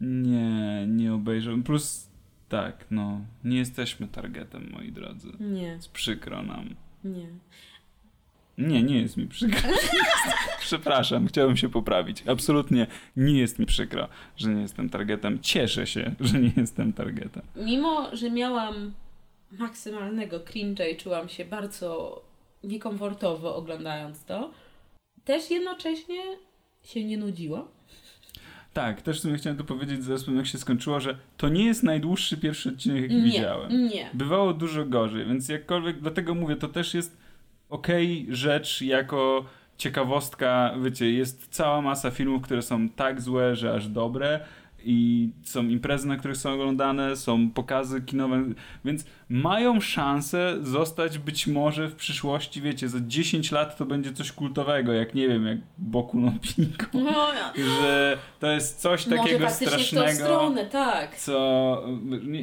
[0.00, 1.62] nie, nie obejrzę.
[1.62, 2.08] Plus
[2.48, 5.28] tak, no, nie jesteśmy targetem, moi drodzy.
[5.40, 6.74] Nie, Jest przykro nam.
[7.04, 7.26] nie.
[8.58, 9.70] Nie, nie jest mi przykro.
[10.60, 12.22] Przepraszam, chciałbym się poprawić.
[12.26, 12.86] Absolutnie
[13.16, 15.38] nie jest mi przykro, że nie jestem targetem.
[15.40, 17.42] Cieszę się, że nie jestem targetem.
[17.56, 18.92] Mimo, że miałam
[19.52, 22.22] maksymalnego cringe'a i czułam się bardzo
[22.64, 24.50] niekomfortowo oglądając to,
[25.24, 26.22] też jednocześnie
[26.84, 27.68] się nie nudziłam.
[28.78, 31.82] Tak, też w sumie chciałem to powiedzieć tym, jak się skończyło, że to nie jest
[31.82, 33.88] najdłuższy pierwszy odcinek, jaki Nie, widziałem.
[33.88, 34.10] nie.
[34.14, 37.16] Bywało dużo gorzej, więc jakkolwiek, dlatego mówię, to też jest
[37.68, 39.44] okej rzecz jako
[39.78, 44.40] ciekawostka, wiecie, jest cała masa filmów, które są tak złe, że aż dobre
[44.84, 48.44] i są imprezy, na których są oglądane, są pokazy kinowe,
[48.84, 54.32] więc mają szansę zostać być może w przyszłości, wiecie, za 10 lat to będzie coś
[54.32, 59.46] kultowego, jak nie wiem, jak Boku no Pico, No, że to jest coś może takiego
[59.46, 61.16] tą strasznego stronę, tak.
[61.16, 61.82] co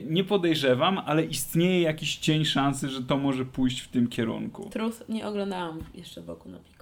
[0.09, 4.69] nie, podejrzewam, ale istnieje jakiś cień szansy, że to może pójść w tym kierunku.
[4.69, 6.74] Truth nie oglądałam jeszcze wokół na piku.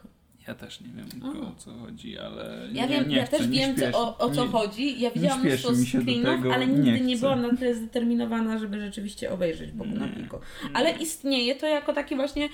[0.48, 1.34] Ja też nie wiem Aha.
[1.52, 4.18] o co chodzi, ale Ja nie, wiem, nie ja chcę, też nie wiem, śpieszy- o,
[4.18, 5.02] o co nie- chodzi.
[5.02, 7.22] Ja nie widziałam mnóstwo screenów, tego, ale nie nigdy nie, chcę.
[7.22, 10.12] byłam na tyle zdeterminowana, żeby rzeczywiście obejrzeć Bogu na Nie.
[10.14, 10.38] piku.
[10.74, 12.50] Ale istnieje to jako taki właśnie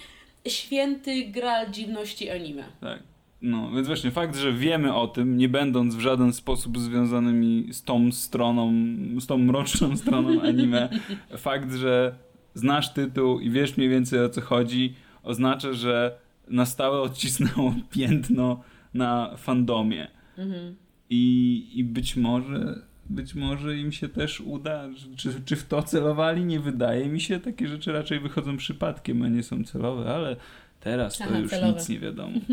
[0.48, 2.64] święty gral dziwności anime.
[2.82, 3.04] Tak.
[3.42, 7.84] No, więc właśnie fakt, że wiemy o tym, nie będąc w żaden sposób związanymi z
[7.84, 8.74] tą stroną,
[9.20, 10.90] z tą mroczną stroną anime,
[11.38, 12.16] fakt, że
[12.54, 16.18] znasz tytuł i wiesz mniej więcej o co chodzi, oznacza, że
[16.50, 20.08] na stałe odcisnęło piętno na fandomie.
[20.38, 20.76] Mhm.
[21.10, 24.90] I, i być może być może im się też uda.
[25.16, 26.46] Czy, czy w to celowali?
[26.46, 27.40] Nie wydaje mi się.
[27.40, 30.36] Takie rzeczy raczej wychodzą przypadkiem, a nie są celowe, ale
[30.80, 31.80] teraz to Aha, już celowe.
[31.80, 32.40] nic nie wiadomo.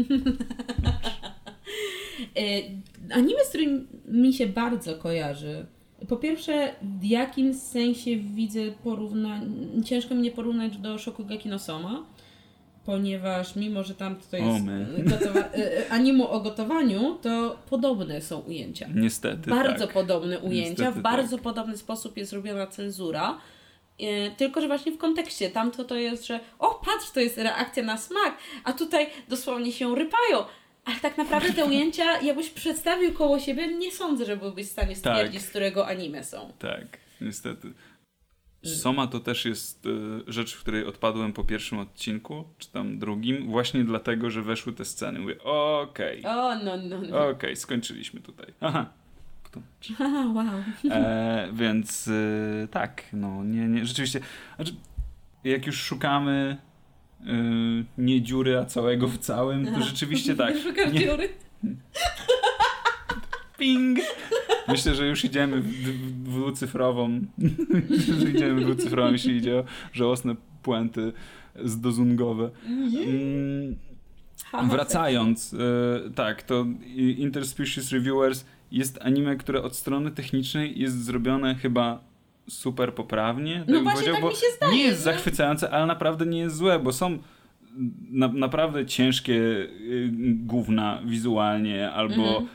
[2.37, 2.63] E,
[3.15, 5.67] anime, z którym mi się bardzo kojarzy.
[6.09, 9.47] Po pierwsze, w jakim sensie widzę porównanie.
[9.85, 12.07] Ciężko mi nie porównać do Shokugeki no Soma,
[12.87, 14.65] ponieważ mimo, że tam to jest
[15.05, 18.89] gotowa- e, e, anime o gotowaniu, to podobne są ujęcia.
[18.95, 19.51] Niestety.
[19.51, 19.95] bardzo tak.
[19.95, 23.39] podobne ujęcia, Niestety w bardzo podobny sposób jest zrobiona cenzura.
[24.01, 27.83] E, tylko, że właśnie w kontekście tamto to jest, że o patrz, to jest reakcja
[27.83, 30.45] na smak, a tutaj dosłownie się rypają.
[30.85, 34.97] Ale tak naprawdę te ujęcia, jakbyś przedstawił koło siebie, nie sądzę, że byłbyś w stanie
[34.97, 35.47] stwierdzić, Tak.
[35.47, 36.53] z którego anime są.
[36.59, 36.87] Tak,
[37.21, 37.73] niestety.
[38.67, 39.91] Soma to też jest y,
[40.27, 44.85] rzecz, w której odpadłem po pierwszym odcinku, czy tam drugim, właśnie dlatego, że weszły te
[44.85, 45.19] sceny.
[45.19, 47.29] Mówię, okej, O, no, no, no.
[47.29, 48.47] okej, skończyliśmy tutaj.
[48.61, 48.87] Aha.
[49.99, 50.47] Haha, wow.
[50.91, 54.21] E, więc y, tak, no nie, nie, rzeczywiście,
[54.57, 54.73] znaczy,
[55.45, 56.57] jak już szukamy
[57.21, 60.55] y, nie dziury, a całego w całym, to rzeczywiście tak.
[60.63, 61.29] Szukam Nie, dziury.
[63.59, 63.99] Ping!
[64.69, 67.21] Myślę, że już idziemy w, w dwucyfrową,
[67.91, 71.13] myślę, że idziemy w dwucyfrową, jeśli idzie o żałosne puenty
[71.65, 72.51] zdozungowe.
[72.67, 73.77] Mm,
[74.71, 75.59] Wracając, y,
[76.15, 82.01] tak, to Interspecies Reviewers jest anime, które od strony technicznej jest zrobione chyba
[82.49, 83.65] super poprawnie.
[83.69, 86.79] No bym właśnie tak mi się zdaje, Nie jest zachwycające, ale naprawdę nie jest złe,
[86.79, 87.19] bo są
[88.11, 92.47] na, naprawdę ciężkie y, gówna wizualnie albo Mhm.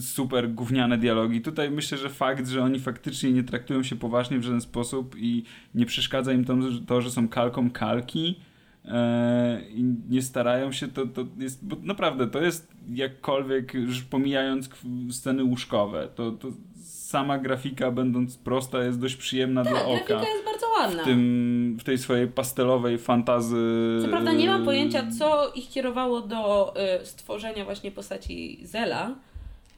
[0.00, 1.40] Super gówniane dialogi.
[1.40, 5.44] Tutaj myślę, że fakt, że oni faktycznie nie traktują się poważnie w żaden sposób i
[5.74, 6.44] nie przeszkadza im
[6.86, 8.38] to, że- są kalką kalki
[8.84, 14.70] e, i nie starają się, to, to jest, bo naprawdę to jest jakkolwiek, już pomijając
[15.10, 16.48] sceny łóżkowe, to, to
[16.84, 20.04] sama grafika będąc prosta jest dość przyjemna dla Tak, oka.
[20.06, 21.02] grafika jest bardzo ładna.
[21.02, 23.98] W, tym, w tej swojej pastelowej fantazy.
[24.02, 29.14] Co prawda nie mam pojęcia, co ich kierowało do y, stworzenia właśnie postaci Zela,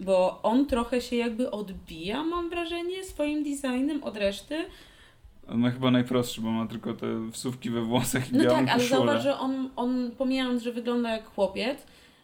[0.01, 4.65] bo on trochę się jakby odbija, mam wrażenie, swoim designem od reszty.
[5.49, 8.67] On ma chyba najprostszy, bo ma tylko te wsówki we włosach i No tak, ale
[8.67, 8.89] koszulę.
[8.89, 11.79] zauważ, że on, on pomijając, że wygląda jak chłopiec,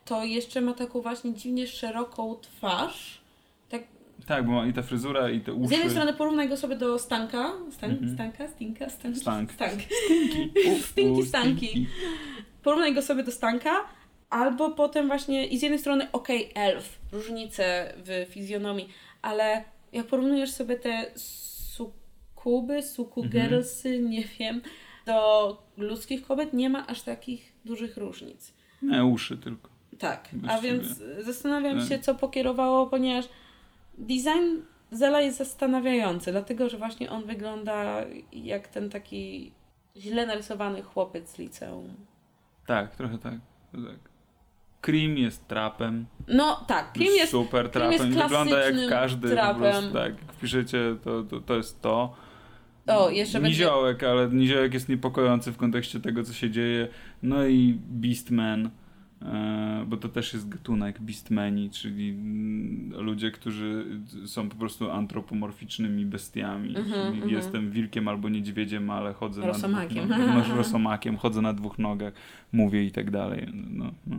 [0.05, 3.21] to jeszcze ma taką właśnie dziwnie szeroką twarz.
[3.69, 3.83] Tak,
[4.27, 5.69] Tak, bo ma i ta fryzura, i te uszy.
[5.69, 7.53] z jednej strony porównaj go sobie do Stanka.
[7.71, 8.15] Stan, Mhm.
[8.15, 8.49] Stanka?
[8.49, 8.89] Stinka?
[8.91, 9.17] Stank?
[9.17, 9.53] Stank.
[9.53, 9.81] Stank.
[10.05, 10.51] Stinki.
[10.71, 11.67] U, Stinki, stanki.
[11.69, 11.87] stinki.
[12.63, 13.71] porównaj go sobie do Stanka,
[14.33, 18.89] albo potem właśnie i z jednej strony okej, elf, różnice w fizjonomii,
[19.23, 24.61] ale jak porównujesz sobie te sukuby, sukugirlsy, nie wiem,
[25.07, 28.55] do ludzkich kobiet, nie ma aż takich dużych różnic.
[28.83, 29.71] Nie, uszy tylko.
[29.99, 31.89] Tak, a więc zastanawiam Tak.
[31.89, 33.29] się, co pokierowało, ponieważ
[33.99, 39.53] design Zela jest zastanawiający, dlatego że właśnie on wygląda jak ten taki
[39.97, 41.95] źle narysowany chłopiec z liceum.
[42.67, 43.35] Tak, trochę tak.
[43.73, 44.12] tak.
[44.83, 46.07] Cream jest trapem.
[46.29, 48.23] No tak, Krim jest super Cream jest trapem.
[48.23, 49.31] Wygląda jak każdy.
[49.31, 49.55] trapem.
[49.55, 52.15] Po prostu, tak, jak wpiszecie, to, to, to jest to.
[52.87, 53.65] O, jeszcze będzie...
[53.65, 56.89] Niziołek, ale Niziołek jest niepokojący w kontekście tego, co się dzieje.
[57.23, 58.71] No i Beastman,
[59.23, 63.87] e, bo to też jest gatunek Beastmeni, czyli mm, ludzie, którzy
[64.27, 66.69] są po prostu antropomorficznymi bestiami.
[66.69, 67.31] Mhm, czyli mhm.
[67.31, 70.09] jestem wilkiem albo niedźwiedziem, ale chodzę Rosomakiem.
[70.09, 70.49] na dwóch nogach.
[70.49, 72.13] No, rosomakiem, chodzę na dwóch nogach,
[72.53, 73.49] mówię i tak dalej.
[73.53, 74.17] No, no.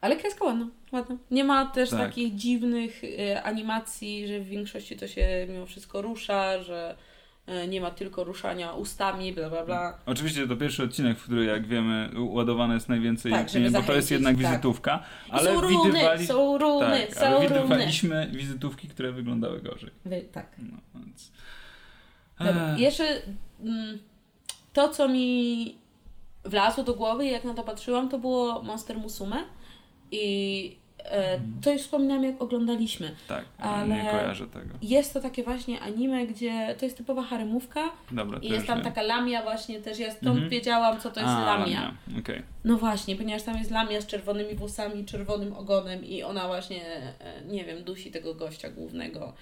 [0.00, 1.16] Ale kreska ładna, ładna.
[1.30, 1.98] Nie ma też Tak.
[1.98, 6.96] takich dziwnych e, animacji, że w większości to się mimo wszystko rusza, że
[7.46, 9.98] e, nie ma tylko ruszania ustami, bla bla bla.
[10.06, 13.92] Oczywiście to pierwszy odcinek, w którym jak wiemy ładowane jest najwięcej, Tak, nie, bo to
[13.92, 14.46] jest jednak tak.
[14.46, 15.02] wizytówka.
[15.28, 16.26] I Ale są runy, widywali...
[16.26, 17.60] są runy, tak, są ale runy.
[17.62, 19.90] widywaliśmy wizytówki, które wyglądały gorzej.
[20.04, 20.46] Wy, tak.
[20.58, 21.32] No, więc...
[22.38, 22.78] Dobra.
[22.78, 23.22] Jeszcze
[23.64, 23.98] mm,
[24.72, 25.78] to, co mi
[26.44, 29.36] wlazło do głowy, jak na to patrzyłam, to było Monster Musume.
[30.10, 33.10] I e, to już wspominałam, jak oglądaliśmy.
[33.28, 34.74] tak, ale- nie kojarzę tego.
[34.82, 38.84] Jest to takie właśnie anime, gdzie to jest typowa haremówka Dobra, i jest tam wiem.
[38.84, 40.48] taka lamia właśnie też, ja stąd Mhm.
[40.48, 41.94] wiedziałam, co to jest A, lamia.
[42.18, 42.42] Okej.
[42.64, 47.14] No właśnie, ponieważ tam jest lamia z czerwonymi włosami, czerwonym ogonem i ona właśnie, e,
[47.48, 49.32] nie wiem, dusi tego gościa głównego.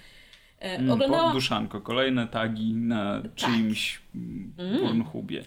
[0.59, 1.33] E, Mm, Oglądałam...
[1.33, 4.53] Duszanko, kolejne tagi na czyimś mm.
[4.57, 4.79] Mm.
[4.79, 5.43] Pornhubie.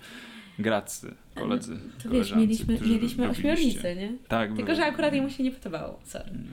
[0.59, 4.13] Gracy, koledzy, To wiesz, mieliśmy, mieliśmy ośmiornicę, nie?
[4.29, 6.31] Tak, Tylko, że akurat jemu się nie podobało, sorry.
[6.31, 6.47] Mm.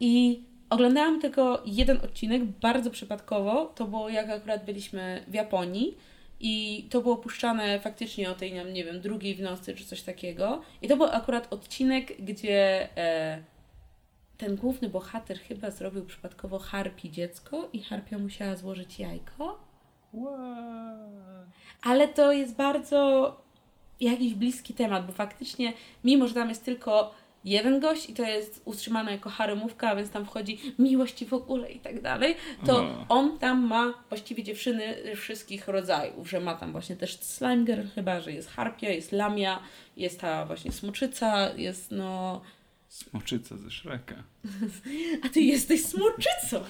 [0.00, 3.66] I oglądałam tylko jeden odcinek, bardzo przypadkowo.
[3.66, 5.96] To było jak akurat byliśmy w Japonii
[6.40, 10.62] i to było puszczane faktycznie o tej, nie wiem, drugiej w nocy czy coś takiego.
[10.82, 13.42] I to był akurat odcinek, gdzie e,
[14.38, 19.73] ten główny bohater chyba zrobił przypadkowo harpi dziecko i harpia musiała złożyć jajko.
[21.82, 23.30] Ale to jest bardzo
[24.00, 25.72] jakiś bliski temat, bo faktycznie,
[26.04, 30.24] mimo że tam jest tylko jeden gość i to jest utrzymane jako haremówka, więc tam
[30.24, 32.36] wchodzi miłość w ogóle i tak dalej,
[32.66, 33.06] to O.
[33.08, 38.20] on tam ma właściwie dziewczyny wszystkich rodzajów, że ma tam właśnie też slime girl chyba,
[38.20, 39.60] że jest harpia, jest lamia,
[39.96, 42.40] jest ta właśnie smoczyca, jest no...
[42.94, 44.14] Smoczyca ze Shreka.
[45.24, 46.60] A ty jesteś smoczycą!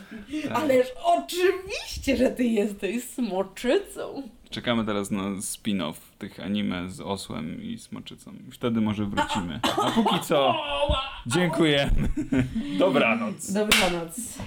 [0.42, 0.52] Tak.
[0.52, 4.22] Ależ oczywiście, że ty jesteś smoczycą!
[4.50, 8.32] Czekamy teraz na spin-off tych anime z osłem i smoczycą.
[8.48, 9.60] I Wtedy może wrócimy.
[9.62, 10.54] A póki co,
[11.26, 12.08] dziękujemy.
[12.78, 13.52] Dobranoc.
[13.52, 14.38] Dobranoc.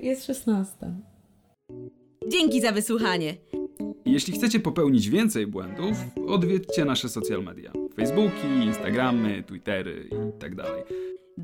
[0.00, 0.76] Jest 16.
[2.28, 3.34] Dzięki za wysłuchanie.
[4.04, 5.96] Jeśli chcecie popełnić więcej błędów,
[6.28, 7.72] odwiedźcie nasze social media.
[7.96, 10.82] Facebooki, Instagramy, Twittery i tak dalej.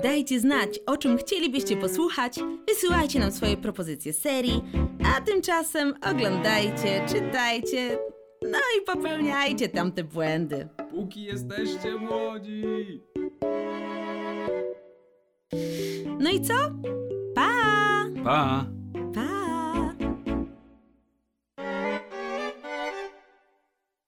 [0.03, 4.63] Dajcie znać, o czym chcielibyście posłuchać, wysyłajcie nam swoje propozycje serii,
[5.17, 7.97] a tymczasem oglądajcie, czytajcie,
[8.41, 10.67] no i popełniajcie tamte błędy.
[10.91, 13.01] Póki jesteście młodzi!
[16.19, 16.53] No i co?
[17.35, 17.49] Pa!
[18.23, 18.65] Pa!
[19.15, 19.93] Pa!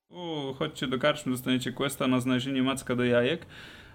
[0.10, 3.46] U, chodźcie do karczmy, dostaniecie questa na znalezienie macka do jajek.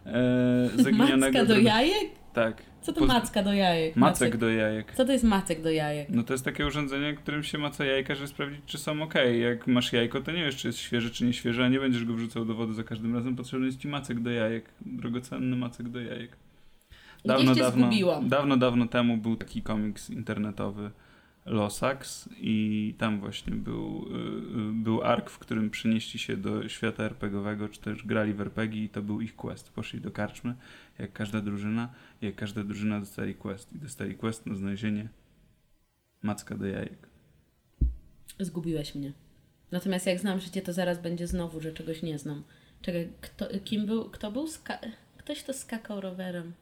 [0.06, 2.10] E, zaginionego Macka do jajek?
[2.32, 2.62] Tak.
[2.82, 3.96] Co to Poz- macka do jajek?
[3.96, 4.92] Macek do jajek.
[4.96, 6.08] Co to jest macek do jajek?
[6.10, 9.14] No to jest takie urządzenie, którym się maca jajka, żeby sprawdzić, czy są ok.
[9.40, 12.04] Jak masz jajko, to nie wiesz, czy jest świeże, czy nie świeże, a nie będziesz
[12.04, 13.36] go wrzucał do wody za każdym razem.
[13.36, 14.64] Potrzebny jest ci macek do jajek.
[14.80, 16.36] Drogocenny macek do jajek.
[17.54, 18.28] Cię zgubiłam.
[18.28, 20.90] dawno, dawno temu był taki komiks internetowy
[21.46, 24.18] Losax i tam właśnie był, y,
[24.70, 28.84] y, był ark, w którym przenieśli się do świata RPGowego, czy też grali w RPG
[28.84, 29.70] i to był ich quest.
[29.72, 30.54] Poszli do karczmy,
[30.98, 31.92] jak każda drużyna,
[32.22, 35.08] i jak każda drużyna dostali quest i dostali quest na znalezienie
[36.22, 37.08] macka do jajek.
[38.40, 39.12] Zgubiłeś mnie.
[39.70, 42.42] Natomiast jak znam życie, to zaraz będzie znowu, że czegoś nie znam.
[42.82, 44.46] Czekaj, kto, kim był, kto był?
[44.46, 44.78] Ska-
[45.16, 46.52] Ktoś to skakał rowerem.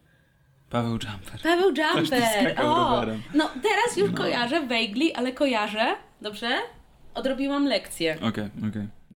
[0.73, 1.41] Paweł Jumper.
[1.43, 2.61] Paweł Jumper!
[2.61, 2.91] O!
[2.91, 3.23] rowerem.
[3.35, 5.95] No teraz już kojarzę vaguely, ale kojarzę.
[6.21, 6.59] Dobrze?
[7.15, 8.17] Odrobiłam lekcję.
[8.17, 8.89] Okej, okej.